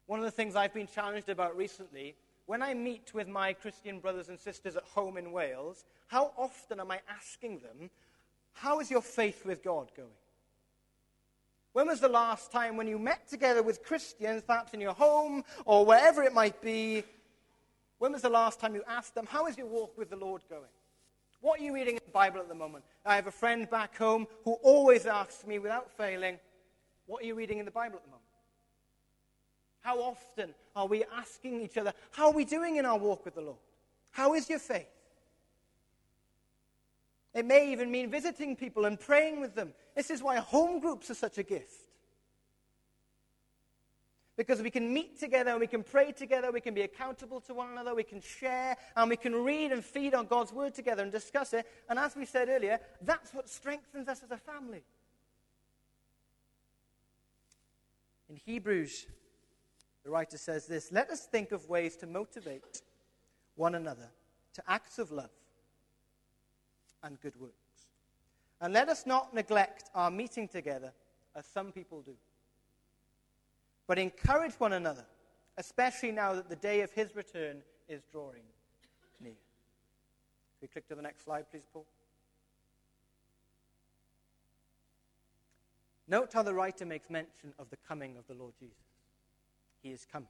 One 0.07 0.19
of 0.19 0.25
the 0.25 0.31
things 0.31 0.57
I've 0.57 0.75
been 0.75 0.88
challenged 0.88 1.29
about 1.29 1.57
recently, 1.57 2.14
when 2.47 2.62
I 2.62 2.75
meet 2.75 3.14
with 3.14 3.29
my 3.29 3.53
Christian 3.53 4.01
brothers 4.01 4.29
and 4.29 4.38
sisters 4.38 4.77
at 4.77 4.83
home 4.85 5.17
in 5.17 5.33
Wales, 5.33 5.85
how 6.09 6.33
often 6.37 6.81
am 6.81 6.90
I 6.90 7.01
asking 7.09 7.61
them, 7.61 7.90
How 8.53 8.81
is 8.81 8.90
your 8.90 9.01
faith 9.01 9.45
with 9.45 9.62
God 9.62 9.90
going? 9.97 10.09
When 11.73 11.88
was 11.88 12.01
the 12.01 12.09
last 12.09 12.53
time 12.53 12.77
when 12.77 12.87
you 12.87 13.01
met 13.01 13.29
together 13.29 13.62
with 13.62 13.83
Christians, 13.83 14.45
perhaps 14.47 14.75
in 14.75 14.81
your 14.81 14.93
home 14.93 15.43
or 15.64 15.85
wherever 15.85 16.23
it 16.23 16.33
might 16.33 16.62
be, 16.62 17.03
when 18.05 18.12
was 18.12 18.21
the 18.21 18.29
last 18.29 18.61
time 18.61 18.75
you 18.75 18.83
asked 18.87 19.14
them, 19.14 19.25
How 19.27 19.47
is 19.47 19.57
your 19.57 19.67
walk 19.67 19.97
with 19.97 20.11
the 20.11 20.17
Lord 20.17 20.43
going? 20.51 20.69
What 21.40 21.59
are 21.59 21.62
you 21.62 21.75
reading 21.75 21.95
in 21.95 22.03
the 22.05 22.12
Bible 22.12 22.38
at 22.38 22.49
the 22.49 22.55
moment? 22.55 22.85
I 23.03 23.17
have 23.17 23.27
a 23.27 23.31
friend 23.31 23.67
back 23.71 23.97
home 23.97 24.27
who 24.45 24.59
always 24.62 25.07
asks 25.07 25.47
me 25.47 25.59
without 25.59 25.90
failing, 25.90 26.38
What 27.07 27.23
are 27.23 27.27
you 27.27 27.35
reading 27.35 27.61
in 27.61 27.64
the 27.64 27.71
Bible 27.71 27.97
at 27.97 28.03
the 28.03 28.11
moment? 28.11 28.29
How 29.81 30.01
often 30.01 30.55
are 30.77 30.87
we 30.87 31.03
asking 31.17 31.62
each 31.62 31.79
other, 31.79 31.95
How 32.11 32.27
are 32.27 32.35
we 32.35 32.45
doing 32.45 32.77
in 32.77 32.85
our 32.85 32.99
walk 32.99 33.25
with 33.25 33.37
the 33.37 33.40
Lord? 33.40 33.57
How 34.11 34.35
is 34.35 34.51
your 34.51 34.59
faith? 34.59 34.85
It 37.33 37.47
may 37.47 37.73
even 37.73 37.90
mean 37.90 38.11
visiting 38.11 38.55
people 38.55 38.85
and 38.85 39.01
praying 39.01 39.40
with 39.40 39.55
them. 39.55 39.73
This 39.97 40.11
is 40.11 40.23
why 40.23 40.37
home 40.37 40.79
groups 40.79 41.11
are 41.11 41.14
such 41.14 41.38
a 41.38 41.43
gift. 41.43 41.73
Because 44.37 44.61
we 44.61 44.70
can 44.70 44.92
meet 44.92 45.18
together, 45.18 45.53
and 45.53 45.61
we 45.61 45.68
can 45.68 45.85
pray 45.85 46.11
together, 46.11 46.51
we 46.51 46.61
can 46.61 46.75
be 46.75 46.83
accountable 46.83 47.40
to 47.42 47.55
one 47.55 47.70
another, 47.70 47.94
we 47.94 48.03
can 48.03 48.20
share, 48.20 48.77
and 48.97 49.09
we 49.09 49.16
can 49.16 49.33
read 49.33 49.70
and 49.70 49.85
feed 49.85 50.12
on 50.12 50.27
God's 50.27 50.53
word 50.53 50.75
together 50.75 51.05
and 51.05 51.12
discuss 51.12 51.53
it. 51.53 51.66
And 51.88 51.99
as 51.99 52.16
we 52.16 52.27
said 52.27 52.49
earlier, 52.49 52.81
that's 53.01 53.33
what 53.33 53.49
strengthens 53.49 54.09
us 54.09 54.23
as 54.25 54.33
a 54.33 54.37
family. 54.37 54.83
In 58.29 58.37
Hebrews, 58.44 59.07
the 60.03 60.11
writer 60.11 60.37
says 60.37 60.66
this 60.66 60.90
Let 60.90 61.11
us 61.11 61.27
think 61.27 61.53
of 61.53 61.68
ways 61.68 61.97
to 61.99 62.07
motivate 62.07 62.83
one 63.55 63.77
another 63.77 64.11
to 64.55 64.62
acts 64.66 64.99
of 64.99 65.12
love 65.12 65.31
and 67.05 67.20
good 67.20 67.38
works. 67.40 67.55
And 68.61 68.73
let 68.73 68.88
us 68.88 69.07
not 69.07 69.33
neglect 69.33 69.90
our 69.94 70.11
meeting 70.11 70.49
together 70.49 70.92
as 71.37 71.47
some 71.47 71.70
people 71.70 72.03
do 72.03 72.14
but 73.87 73.99
encourage 73.99 74.55
one 74.55 74.73
another, 74.73 75.05
especially 75.59 76.12
now 76.12 76.35
that 76.35 76.49
the 76.49 76.57
day 76.57 76.81
of 76.81 76.90
his 76.92 77.14
return 77.14 77.62
is 77.88 78.03
drawing 78.11 78.42
near. 79.20 79.33
Can 79.33 80.62
we 80.62 80.68
click 80.68 80.88
to 80.88 80.94
the 80.94 81.03
next 81.03 81.25
slide, 81.25 81.51
please, 81.51 81.66
Paul? 81.73 81.87
Note 86.07 86.33
how 86.33 86.42
the 86.42 86.55
writer 86.55 86.85
makes 86.85 87.09
mention 87.09 87.55
of 87.59 87.70
the 87.70 87.77
coming 87.88 88.16
of 88.16 88.27
the 88.27 88.35
Lord 88.35 88.53
Jesus. 88.59 88.77
He 89.83 89.90
is 89.90 90.07
coming. 90.11 90.29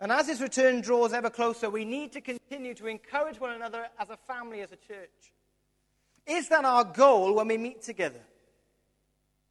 And 0.00 0.10
as 0.10 0.28
his 0.28 0.40
return 0.40 0.80
draws 0.80 1.12
ever 1.12 1.28
closer, 1.28 1.68
we 1.68 1.84
need 1.84 2.12
to 2.12 2.22
continue 2.22 2.72
to 2.74 2.86
encourage 2.86 3.38
one 3.38 3.52
another 3.52 3.88
as 3.98 4.08
a 4.08 4.16
family, 4.16 4.62
as 4.62 4.72
a 4.72 4.76
church. 4.76 5.32
Is 6.26 6.48
that 6.48 6.64
our 6.64 6.84
goal 6.84 7.34
when 7.34 7.48
we 7.48 7.58
meet 7.58 7.82
together? 7.82 8.20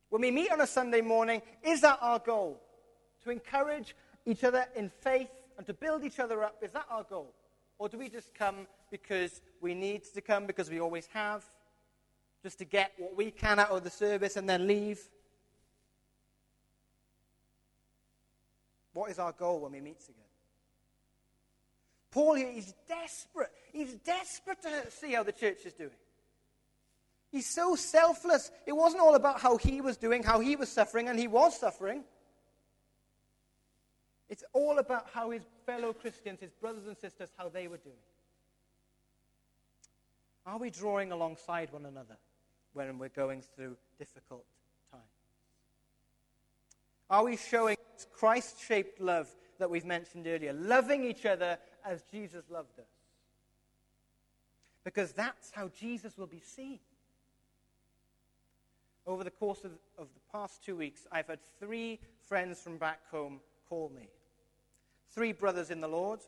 When 0.10 0.22
we 0.22 0.32
meet 0.32 0.52
on 0.52 0.62
a 0.62 0.67
Sunday 0.67 1.02
morning, 1.02 1.41
is 1.63 1.82
that 1.82 2.00
our 2.02 2.19
goal? 2.19 2.60
To 3.24 3.30
encourage 3.30 3.95
each 4.26 4.43
other 4.43 4.65
in 4.76 4.89
faith 4.89 5.30
and 5.58 5.65
to 5.67 5.74
build 5.74 6.04
each 6.04 6.19
other 6.19 6.43
up, 6.43 6.58
is 6.62 6.72
that 6.72 6.86
our 6.89 7.04
goal? 7.04 7.34
Or 7.78 7.89
do 7.89 7.98
we 7.98 8.10
just 8.10 8.34
come 8.34 8.67
because 8.91 9.41
we 9.62 9.74
need 9.74 10.04
to 10.15 10.22
come, 10.22 10.45
because 10.45 10.69
we 10.69 10.80
always 10.80 11.08
have, 11.13 11.43
just 12.41 12.58
to 12.60 12.65
get 12.65 12.93
what 12.98 13.15
we 13.15 13.32
can 13.32 13.60
out 13.60 13.69
of 13.69 13.84
the 13.84 13.89
service 13.89 14.36
and 14.36 14.50
then 14.50 14.67
leave? 14.67 15.00
What 18.93 19.12
is 19.12 19.19
our 19.19 19.32
goal 19.32 19.60
when 19.60 19.74
we 19.74 19.82
meet 19.82 20.00
together? 20.00 20.19
Paul 22.12 22.34
here 22.34 22.52
is 22.54 22.74
desperate. 22.88 23.52
He's 23.72 23.93
desperate 23.93 24.62
to 24.63 24.89
see 24.89 25.13
how 25.13 25.24
the 25.24 25.32
church 25.32 25.60
is 25.65 25.74
doing. 25.74 25.91
He's 27.32 27.46
so 27.46 27.76
selfless. 27.76 28.52
It 28.65 28.72
wasn't 28.72 29.02
all 29.02 29.15
about 29.15 29.39
how 29.39 29.58
he 29.58 29.82
was 29.82 29.98
doing, 29.98 30.24
how 30.24 30.39
he 30.39 30.56
was 30.56 30.70
suffering, 30.70 31.10
and 31.10 31.20
he 31.20 31.28
was 31.28 31.60
suffering. 31.60 32.04
It's 34.30 34.44
all 34.54 34.80
about 34.80 35.08
how 35.13 35.32
his 35.32 35.44
fellow 35.65 35.94
Christians, 35.94 36.39
his 36.39 36.52
brothers 36.52 36.88
and 36.88 36.98
sisters, 36.98 37.30
how 37.38 37.50
they 37.50 37.68
were 37.68 37.78
doing. 37.78 37.96
Are 40.46 40.58
we 40.58 40.70
drawing 40.70 41.12
alongside 41.12 41.72
one 41.72 41.86
another 41.86 42.18
when 42.74 42.98
we're 42.98 43.10
going 43.10 43.42
through 43.42 43.78
difficult 43.98 44.46
times? 44.92 45.04
Are 47.10 47.24
we 47.24 47.38
showing 47.38 47.78
Christ 48.12 48.58
shaped 48.62 49.00
love 49.00 49.28
that 49.60 49.70
we've 49.70 49.86
mentioned 49.86 50.26
earlier, 50.28 50.54
loving 50.54 51.04
each 51.04 51.26
other 51.26 51.58
as 51.86 52.04
Jesus 52.12 52.46
loved 52.50 52.80
us? 52.80 52.86
Because 54.84 55.12
that's 55.12 55.52
how 55.52 55.70
Jesus 55.70 56.18
will 56.18 56.28
be 56.28 56.39
seen. 56.39 56.80
Over 59.10 59.24
the 59.24 59.32
course 59.32 59.63
of, 59.63 59.72
of 59.98 60.08
the 60.13 60.19
past 60.32 60.63
two 60.63 60.76
weeks, 60.76 61.08
I've 61.12 61.26
had 61.26 61.39
three 61.60 62.00
friends 62.28 62.62
from 62.62 62.78
back 62.78 63.00
home 63.10 63.39
call 63.67 63.91
me. 63.95 64.08
Three 65.10 65.32
brothers 65.32 65.72
in 65.72 65.82
the 65.82 65.88
Lord, 65.88 66.19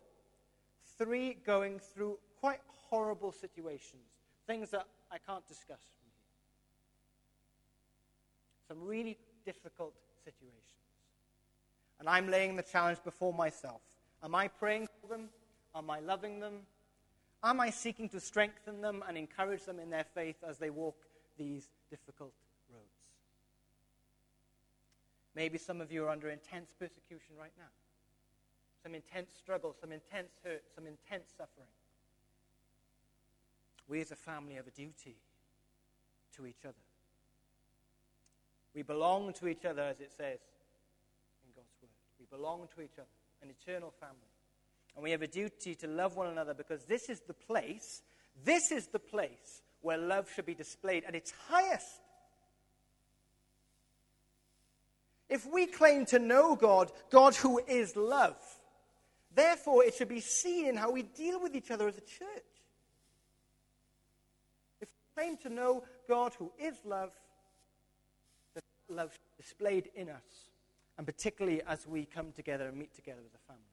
three 0.98 1.38
going 1.46 1.78
through 1.78 2.18
quite 2.40 2.62
horrible 2.90 3.32
situations, 3.34 4.02
things 4.48 4.72
that 4.72 4.88
I 5.12 5.20
can't 5.20 5.48
discuss 5.48 5.78
from 5.78 6.08
here. 6.08 6.24
Some 8.68 8.84
really 8.84 9.16
difficult 9.46 9.94
situations. 10.26 10.58
And 12.00 12.10
I'm 12.10 12.32
laying 12.32 12.56
the 12.56 12.64
challenge 12.64 12.98
before 13.04 13.32
myself. 13.32 13.82
Am 14.24 14.34
I 14.34 14.48
praying 14.48 14.88
for 15.00 15.08
them? 15.08 15.30
Am 15.76 15.88
I 15.92 16.00
loving 16.00 16.40
them? 16.40 16.62
Am 17.44 17.60
I 17.60 17.70
seeking 17.70 18.10
to 18.10 18.20
strengthen 18.20 18.82
them 18.82 19.04
and 19.08 19.20
encourage 19.20 19.66
them 19.66 19.80
in 19.80 19.92
their 19.92 20.06
faith 20.16 20.38
as 20.44 20.58
they 20.58 20.72
walk 20.72 20.96
these 21.38 21.70
difficult? 21.92 22.34
Maybe 25.36 25.58
some 25.58 25.80
of 25.82 25.92
you 25.92 26.06
are 26.06 26.10
under 26.10 26.30
intense 26.30 26.74
persecution 26.78 27.36
right 27.40 27.54
now, 27.58 27.72
some 28.84 28.96
intense 28.96 29.32
struggle, 29.38 29.76
some 29.80 29.92
intense 29.92 30.32
hurt, 30.44 30.64
some 30.76 30.86
intense 30.86 31.30
suffering. 31.38 31.70
We 33.88 34.02
as 34.02 34.12
a 34.12 34.16
family 34.16 34.56
have 34.56 34.68
a 34.68 34.72
duty 34.72 35.16
to 36.36 36.46
each 36.46 36.66
other. 36.66 36.76
We 38.74 38.84
belong 38.84 39.34
to 39.34 39.48
each 39.48 39.66
other, 39.66 39.82
as 39.82 40.00
it 40.00 40.12
says 40.12 40.40
in 41.44 41.52
God's 41.56 41.76
Word. 41.82 41.90
we 42.20 42.26
belong 42.30 42.68
to 42.76 42.82
each 42.82 42.98
other, 42.98 43.08
an 43.42 43.50
eternal 43.50 43.94
family. 44.00 44.16
And 44.96 45.04
we 45.04 45.12
have 45.12 45.22
a 45.22 45.28
duty 45.28 45.76
to 45.76 45.88
love 45.88 46.16
one 46.16 46.28
another 46.28 46.54
because 46.54 46.86
this 46.86 47.10
is 47.10 47.22
the 47.22 47.34
place, 47.34 48.02
this 48.44 48.72
is 48.72 48.88
the 48.88 49.00
place 49.00 49.62
where 49.82 49.98
love 49.98 50.30
should 50.34 50.46
be 50.46 50.54
displayed 50.54 51.04
at 51.06 51.16
its 51.16 51.34
highest. 51.50 52.02
If 55.32 55.50
we 55.50 55.66
claim 55.66 56.06
to 56.08 56.20
know 56.20 56.58
God, 56.58 56.92
God 57.10 57.36
who 57.36 57.60
is 57.66 57.96
love, 57.96 58.36
therefore 59.34 59.86
it 59.86 59.96
should 59.96 60.10
be 60.10 60.20
seen 60.20 60.68
in 60.68 60.76
how 60.76 60.92
we 60.92 61.04
deal 61.04 61.42
with 61.42 61.56
each 61.56 61.72
other 61.72 61.88
as 61.88 61.98
a 61.98 62.02
church. 62.02 62.52
If 64.82 64.90
we 64.90 65.24
claim 65.24 65.38
to 65.38 65.50
know 65.50 65.86
God 66.10 66.34
who 66.38 66.52
is 66.60 66.76
love, 66.84 67.14
that 68.56 68.64
love 68.90 69.18
displayed 69.38 69.90
in 69.96 70.10
us 70.10 70.50
and 70.98 71.08
particularly 71.08 71.62
as 71.66 71.88
we 71.88 72.04
come 72.04 72.34
together 72.34 72.68
and 72.68 72.78
meet 72.78 72.94
together 72.94 73.22
as 73.26 73.34
a 73.34 73.48
family. 73.48 73.64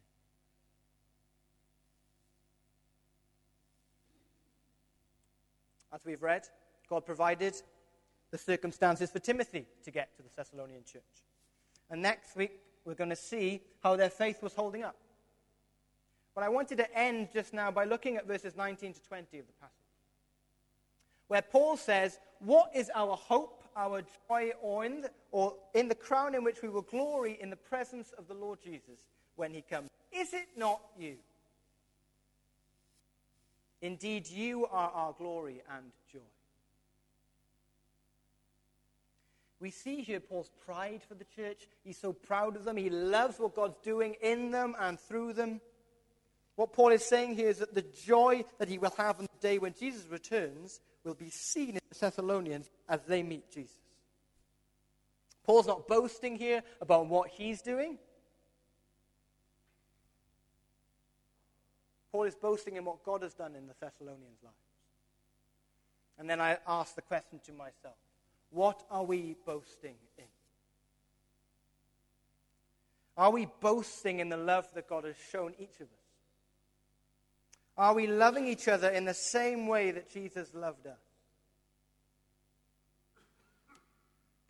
As 5.92 6.05
we've 6.05 6.23
read, 6.23 6.42
God 6.88 7.05
provided 7.05 7.55
the 8.31 8.38
circumstances 8.38 9.11
for 9.11 9.18
Timothy 9.18 9.66
to 9.85 9.90
get 9.90 10.16
to 10.16 10.23
the 10.23 10.29
Thessalonian 10.37 10.85
church. 10.85 11.03
And 11.90 12.03
next 12.03 12.37
week, 12.37 12.61
we're 12.85 12.94
going 12.94 13.11
to 13.11 13.16
see 13.16 13.62
how 13.83 13.96
their 13.96 14.11
faith 14.11 14.42
was 14.42 14.55
holding 14.55 14.83
up. 14.83 14.96
But 16.35 16.44
I 16.44 16.48
wanted 16.48 16.79
to 16.79 16.98
end 16.98 17.29
just 17.33 17.53
now 17.53 17.70
by 17.70 17.85
looking 17.85 18.16
at 18.16 18.27
verses 18.27 18.57
19 18.57 18.94
to 18.94 19.03
20 19.03 19.38
of 19.38 19.46
the 19.46 19.53
passage, 19.55 19.74
where 21.27 21.42
Paul 21.42 21.77
says, 21.77 22.18
What 22.38 22.70
is 22.74 22.90
our 22.94 23.16
hope 23.16 23.59
our 23.79 24.03
joy 24.29 24.51
or 24.61 24.85
in, 24.85 25.01
the, 25.03 25.11
or 25.31 25.55
in 25.72 25.88
the 25.88 25.94
crown 25.94 26.35
in 26.35 26.42
which 26.42 26.62
we 26.62 26.68
will 26.68 26.83
glory 26.83 27.38
in 27.40 27.48
the 27.48 27.57
presence 27.57 28.12
of 28.18 28.27
the 28.27 28.35
Lord 28.35 28.59
Jesus 28.62 29.07
when 29.37 29.55
he 29.55 29.62
comes. 29.62 29.88
Is 30.12 30.35
it 30.35 30.48
not 30.57 30.81
you? 30.98 31.14
Indeed, 33.81 34.29
you 34.29 34.66
are 34.66 34.90
our 34.90 35.12
glory 35.12 35.62
and 35.77 35.85
joy. 36.12 36.18
We 39.61 39.71
see 39.71 40.03
here 40.03 40.21
Paul's 40.21 40.51
pride 40.64 41.03
for 41.07 41.14
the 41.14 41.25
church. 41.25 41.66
He's 41.83 41.99
so 41.99 42.12
proud 42.12 42.55
of 42.57 42.64
them. 42.64 42.77
He 42.77 42.90
loves 42.90 43.38
what 43.38 43.57
God's 43.57 43.79
doing 43.83 44.14
in 44.23 44.51
them 44.53 44.77
and 44.79 44.99
through 45.01 45.33
them. 45.33 45.61
What 46.55 46.73
Paul 46.73 46.90
is 46.90 47.05
saying 47.05 47.35
here 47.35 47.49
is 47.49 47.59
that 47.59 47.75
the 47.75 47.83
joy 47.83 48.44
that 48.59 48.68
he 48.68 48.79
will 48.79 48.94
have 48.97 49.18
on 49.18 49.27
the 49.27 49.49
day 49.49 49.59
when 49.59 49.75
Jesus 49.75 50.07
returns 50.09 50.81
will 51.05 51.14
be 51.14 51.31
seen 51.31 51.71
in 51.71 51.81
the 51.88 51.99
Thessalonians 51.99 52.71
as 52.88 53.01
they 53.03 53.23
meet 53.23 53.51
Jesus. 53.51 53.77
Paul's 55.44 55.66
not 55.66 55.88
boasting 55.88 56.37
here 56.37 56.62
about 56.81 57.07
what 57.07 57.31
he's 57.31 57.62
doing. 57.62 57.99
Paul 62.12 62.25
is 62.25 62.35
boasting 62.35 62.77
in 62.77 62.85
what 62.85 63.05
God 63.05 63.23
has 63.23 63.35
done 63.35 63.55
in 63.55 63.66
the 63.66 63.75
Thessalonians' 63.81 64.42
lives. 64.42 64.57
And 66.18 66.29
then 66.29 66.40
I 66.40 66.59
ask 66.66 66.94
the 66.94 67.03
question 67.03 67.40
to 67.47 67.53
myself 67.53 67.97
what 68.51 68.83
are 68.91 69.05
we 69.05 69.37
boasting 69.45 69.95
in? 70.17 70.25
Are 73.17 73.31
we 73.31 73.49
boasting 73.61 74.21
in 74.21 74.29
the 74.29 74.37
love 74.37 74.69
that 74.75 74.89
God 74.89 75.05
has 75.05 75.17
shown 75.31 75.53
each 75.59 75.81
of 75.81 75.87
us? 75.87 75.99
Are 77.77 77.95
we 77.95 78.07
loving 78.07 78.47
each 78.47 78.69
other 78.69 78.89
in 78.89 79.05
the 79.05 79.15
same 79.15 79.67
way 79.67 79.91
that 79.91 80.11
Jesus 80.11 80.55
loved 80.55 80.87
us? 80.87 80.99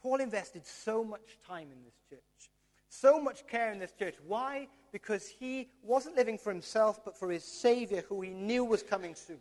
Paul 0.02 0.20
invested 0.20 0.66
so 0.66 1.02
much 1.02 1.38
time 1.46 1.68
in 1.72 1.82
this 1.84 1.94
church, 2.08 2.50
so 2.88 3.20
much 3.20 3.46
care 3.46 3.72
in 3.72 3.78
this 3.78 3.92
church. 3.92 4.14
Why? 4.26 4.68
Because 4.92 5.26
he 5.26 5.68
wasn't 5.82 6.16
living 6.16 6.38
for 6.38 6.50
himself, 6.52 7.04
but 7.04 7.18
for 7.18 7.30
his 7.30 7.44
Savior, 7.44 8.02
who 8.08 8.20
he 8.22 8.30
knew 8.30 8.64
was 8.64 8.82
coming 8.82 9.14
soon, 9.14 9.40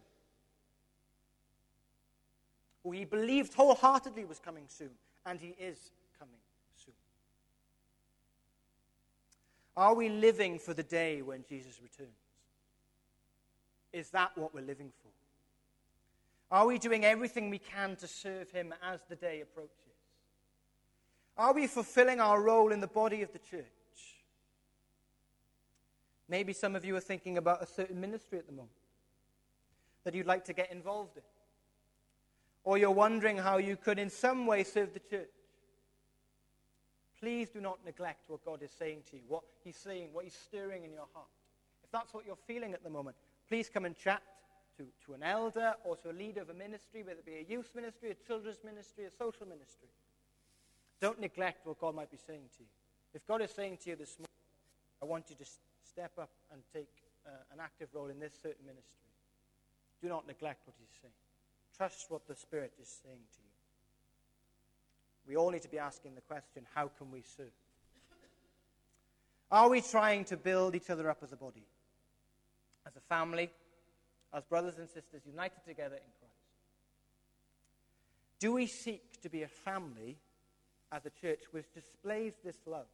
who 2.87 2.93
he 2.93 3.03
believed 3.03 3.53
wholeheartedly 3.53 4.23
was 4.23 4.39
coming 4.39 4.63
soon, 4.69 4.91
and 5.25 5.41
he 5.41 5.53
is 5.59 5.91
coming 6.17 6.39
soon. 6.77 6.93
Are 9.75 9.93
we 9.93 10.07
living 10.07 10.57
for 10.57 10.73
the 10.73 10.83
day 10.83 11.21
when 11.21 11.43
Jesus 11.49 11.81
returns? 11.81 12.15
Is 13.91 14.09
that 14.11 14.37
what 14.37 14.53
we're 14.53 14.61
living 14.61 14.93
for? 15.03 15.09
Are 16.55 16.65
we 16.65 16.77
doing 16.77 17.03
everything 17.03 17.49
we 17.49 17.59
can 17.59 17.97
to 17.97 18.07
serve 18.07 18.51
him 18.51 18.73
as 18.81 19.01
the 19.09 19.17
day 19.17 19.41
approaches? 19.41 19.73
Are 21.37 21.53
we 21.53 21.67
fulfilling 21.67 22.21
our 22.21 22.41
role 22.41 22.71
in 22.71 22.79
the 22.79 22.87
body 22.87 23.21
of 23.21 23.33
the 23.33 23.39
church? 23.39 23.65
Maybe 26.29 26.53
some 26.53 26.73
of 26.73 26.85
you 26.85 26.95
are 26.95 27.01
thinking 27.01 27.37
about 27.37 27.61
a 27.61 27.65
certain 27.65 27.99
ministry 27.99 28.39
at 28.39 28.45
the 28.45 28.53
moment 28.53 28.71
that 30.05 30.13
you'd 30.15 30.25
like 30.25 30.45
to 30.45 30.53
get 30.53 30.71
involved 30.71 31.17
in. 31.17 31.23
Or 32.67 32.77
you're 32.77 32.91
wondering 32.91 33.37
how 33.37 33.59
you 33.59 33.77
could, 33.77 33.97
in 33.97 34.09
some 34.09 34.45
way, 34.45 34.65
serve 34.65 34.91
the 34.93 34.99
church. 34.99 35.31
Please 37.17 37.49
do 37.49 37.61
not 37.61 37.79
neglect 37.85 38.23
what 38.27 38.43
God 38.43 38.61
is 38.61 38.71
saying 38.77 39.03
to 39.09 39.15
you, 39.15 39.21
what 39.29 39.43
He's 39.63 39.77
saying, 39.77 40.09
what 40.11 40.25
He's 40.25 40.33
stirring 40.35 40.83
in 40.83 40.91
your 40.91 41.07
heart. 41.13 41.29
If 41.81 41.91
that's 41.93 42.13
what 42.13 42.25
you're 42.25 42.35
feeling 42.45 42.73
at 42.73 42.83
the 42.83 42.89
moment, 42.89 43.15
please 43.47 43.69
come 43.73 43.85
and 43.85 43.95
chat 43.95 44.21
to, 44.75 44.83
to 45.05 45.13
an 45.13 45.23
elder 45.23 45.75
or 45.85 45.95
to 45.95 46.11
a 46.11 46.11
leader 46.11 46.41
of 46.41 46.49
a 46.49 46.53
ministry, 46.53 47.03
whether 47.03 47.19
it 47.19 47.25
be 47.25 47.35
a 47.35 47.45
youth 47.49 47.71
ministry, 47.73 48.11
a 48.11 48.27
children's 48.27 48.59
ministry, 48.65 49.05
a 49.05 49.11
social 49.11 49.47
ministry. 49.47 49.87
Don't 50.99 51.21
neglect 51.21 51.65
what 51.65 51.79
God 51.79 51.95
might 51.95 52.11
be 52.11 52.17
saying 52.17 52.49
to 52.57 52.63
you. 52.63 52.69
If 53.13 53.25
God 53.25 53.41
is 53.41 53.51
saying 53.51 53.77
to 53.85 53.91
you 53.91 53.95
this 53.95 54.19
morning, 54.19 54.27
I 55.01 55.05
want 55.05 55.29
you 55.29 55.37
to 55.37 55.45
step 55.89 56.11
up 56.19 56.31
and 56.51 56.61
take 56.73 56.91
uh, 57.25 57.29
an 57.53 57.61
active 57.61 57.87
role 57.93 58.07
in 58.07 58.19
this 58.19 58.33
certain 58.33 58.65
ministry, 58.65 59.07
do 60.01 60.09
not 60.09 60.27
neglect 60.27 60.63
what 60.65 60.75
He's 60.77 60.99
saying. 61.01 61.13
Trust 61.77 62.09
what 62.09 62.27
the 62.27 62.35
Spirit 62.35 62.73
is 62.81 62.87
saying 63.03 63.19
to 63.31 63.39
you. 63.39 63.51
we 65.27 65.37
all 65.37 65.51
need 65.51 65.61
to 65.61 65.69
be 65.69 65.77
asking 65.77 66.15
the 66.15 66.21
question 66.21 66.65
how 66.73 66.89
can 66.97 67.11
we 67.11 67.21
serve? 67.21 67.51
Are 69.51 69.69
we 69.69 69.81
trying 69.81 70.25
to 70.25 70.37
build 70.37 70.75
each 70.75 70.89
other 70.89 71.09
up 71.09 71.19
as 71.23 71.31
a 71.31 71.37
body, 71.37 71.63
as 72.85 72.95
a 72.95 72.99
family, 73.01 73.49
as 74.33 74.43
brothers 74.43 74.77
and 74.77 74.89
sisters 74.89 75.21
united 75.25 75.63
together 75.65 75.95
in 75.95 76.11
Christ? 76.19 76.33
Do 78.39 78.53
we 78.53 78.67
seek 78.67 79.21
to 79.21 79.29
be 79.29 79.43
a 79.43 79.47
family 79.47 80.17
as 80.91 81.05
a 81.05 81.09
church 81.09 81.41
which 81.51 81.71
displays 81.73 82.33
this 82.43 82.57
love? 82.65 82.87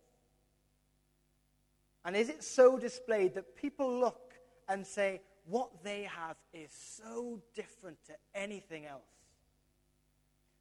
And 2.05 2.15
is 2.15 2.29
it 2.29 2.43
so 2.43 2.77
displayed 2.77 3.35
that 3.35 3.55
people 3.55 3.99
look 3.99 4.33
and 4.67 4.85
say, 4.85 5.21
what 5.45 5.83
they 5.83 6.03
have 6.03 6.37
is 6.53 6.71
so 6.71 7.39
different 7.53 7.97
to 8.05 8.13
anything 8.33 8.85
else? 8.85 9.01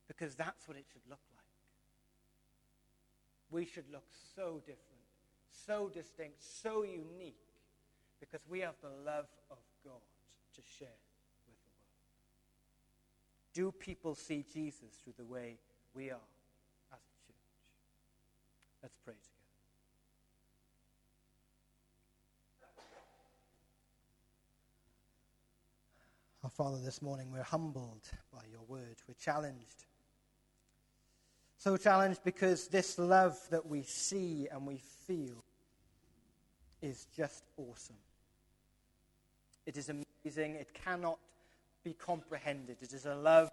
Because 0.08 0.34
that's 0.34 0.66
what 0.66 0.76
it 0.76 0.84
should 0.92 1.02
look 1.08 1.20
like. 1.36 1.44
We 3.50 3.64
should 3.66 3.90
look 3.92 4.06
so 4.34 4.60
different, 4.60 5.06
so 5.66 5.88
distinct, 5.88 6.42
so 6.42 6.82
unique, 6.82 7.36
because 8.18 8.40
we 8.48 8.60
have 8.60 8.74
the 8.82 8.90
love 9.04 9.26
of 9.50 9.58
God 9.84 10.00
to 10.56 10.62
share 10.78 10.88
with 11.46 11.56
the 13.54 13.62
world. 13.62 13.72
Do 13.72 13.72
people 13.78 14.14
see 14.14 14.44
Jesus 14.52 14.90
through 15.02 15.14
the 15.18 15.24
way 15.24 15.58
we 15.94 16.10
are 16.10 16.28
as 16.92 16.98
a 16.98 17.26
church? 17.26 17.36
Let's 18.82 18.96
pray 19.04 19.14
together. 19.14 19.28
Our 26.41 26.41
Father, 26.54 26.76
this 26.84 27.00
morning 27.00 27.32
we're 27.32 27.42
humbled 27.42 28.06
by 28.30 28.42
your 28.50 28.60
word. 28.68 28.96
We're 29.08 29.14
challenged. 29.14 29.86
So 31.56 31.78
challenged 31.78 32.22
because 32.24 32.68
this 32.68 32.98
love 32.98 33.38
that 33.50 33.64
we 33.64 33.84
see 33.84 34.48
and 34.52 34.66
we 34.66 34.82
feel 35.06 35.42
is 36.82 37.06
just 37.16 37.44
awesome. 37.56 37.96
It 39.64 39.78
is 39.78 39.88
amazing. 39.88 40.56
It 40.56 40.74
cannot 40.74 41.18
be 41.84 41.94
comprehended. 41.94 42.76
It 42.82 42.92
is 42.92 43.06
a 43.06 43.14
love 43.14 43.50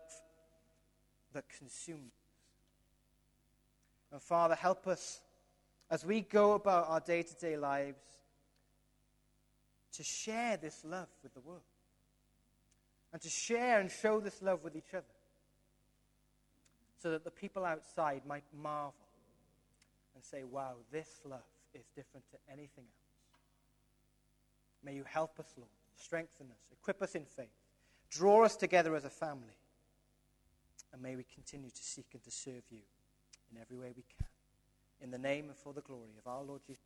that 1.31 1.45
consumes. 1.57 2.11
And 4.11 4.21
Father, 4.21 4.55
help 4.55 4.87
us 4.87 5.21
as 5.89 6.05
we 6.05 6.19
go 6.19 6.51
about 6.51 6.89
our 6.89 6.99
day 6.99 7.23
to 7.23 7.33
day 7.35 7.55
lives 7.55 8.03
to 9.93 10.03
share 10.03 10.57
this 10.57 10.83
love 10.83 11.07
with 11.23 11.33
the 11.33 11.41
world 11.41 11.61
and 13.11 13.21
to 13.21 13.29
share 13.29 13.79
and 13.79 13.89
show 13.89 14.19
this 14.19 14.41
love 14.41 14.63
with 14.63 14.75
each 14.75 14.93
other 14.93 15.05
so 17.01 17.11
that 17.11 17.23
the 17.23 17.31
people 17.31 17.65
outside 17.65 18.21
might 18.27 18.43
marvel 18.53 18.93
and 20.15 20.23
say, 20.23 20.43
wow, 20.43 20.73
this 20.91 21.21
love 21.25 21.39
is 21.73 21.85
different 21.95 22.29
to 22.31 22.37
anything 22.51 22.83
else. 22.83 23.09
May 24.83 24.95
you 24.95 25.03
help 25.05 25.39
us, 25.39 25.53
Lord, 25.57 25.69
strengthen 25.95 26.47
us, 26.47 26.71
equip 26.71 27.01
us 27.01 27.15
in 27.15 27.25
faith, 27.25 27.47
draw 28.09 28.43
us 28.43 28.55
together 28.55 28.95
as 28.95 29.05
a 29.05 29.09
family, 29.09 29.57
and 30.91 31.01
may 31.01 31.15
we 31.15 31.25
continue 31.33 31.69
to 31.69 31.83
seek 31.83 32.07
and 32.13 32.23
to 32.23 32.31
serve 32.31 32.63
you 32.69 32.81
in 33.51 33.61
every 33.61 33.77
way 33.77 33.93
we 33.95 34.03
can. 34.17 34.27
In 35.01 35.11
the 35.11 35.17
name 35.17 35.45
and 35.45 35.57
for 35.57 35.73
the 35.73 35.81
glory 35.81 36.17
of 36.17 36.29
our 36.29 36.43
Lord 36.43 36.61
Jesus. 36.67 36.83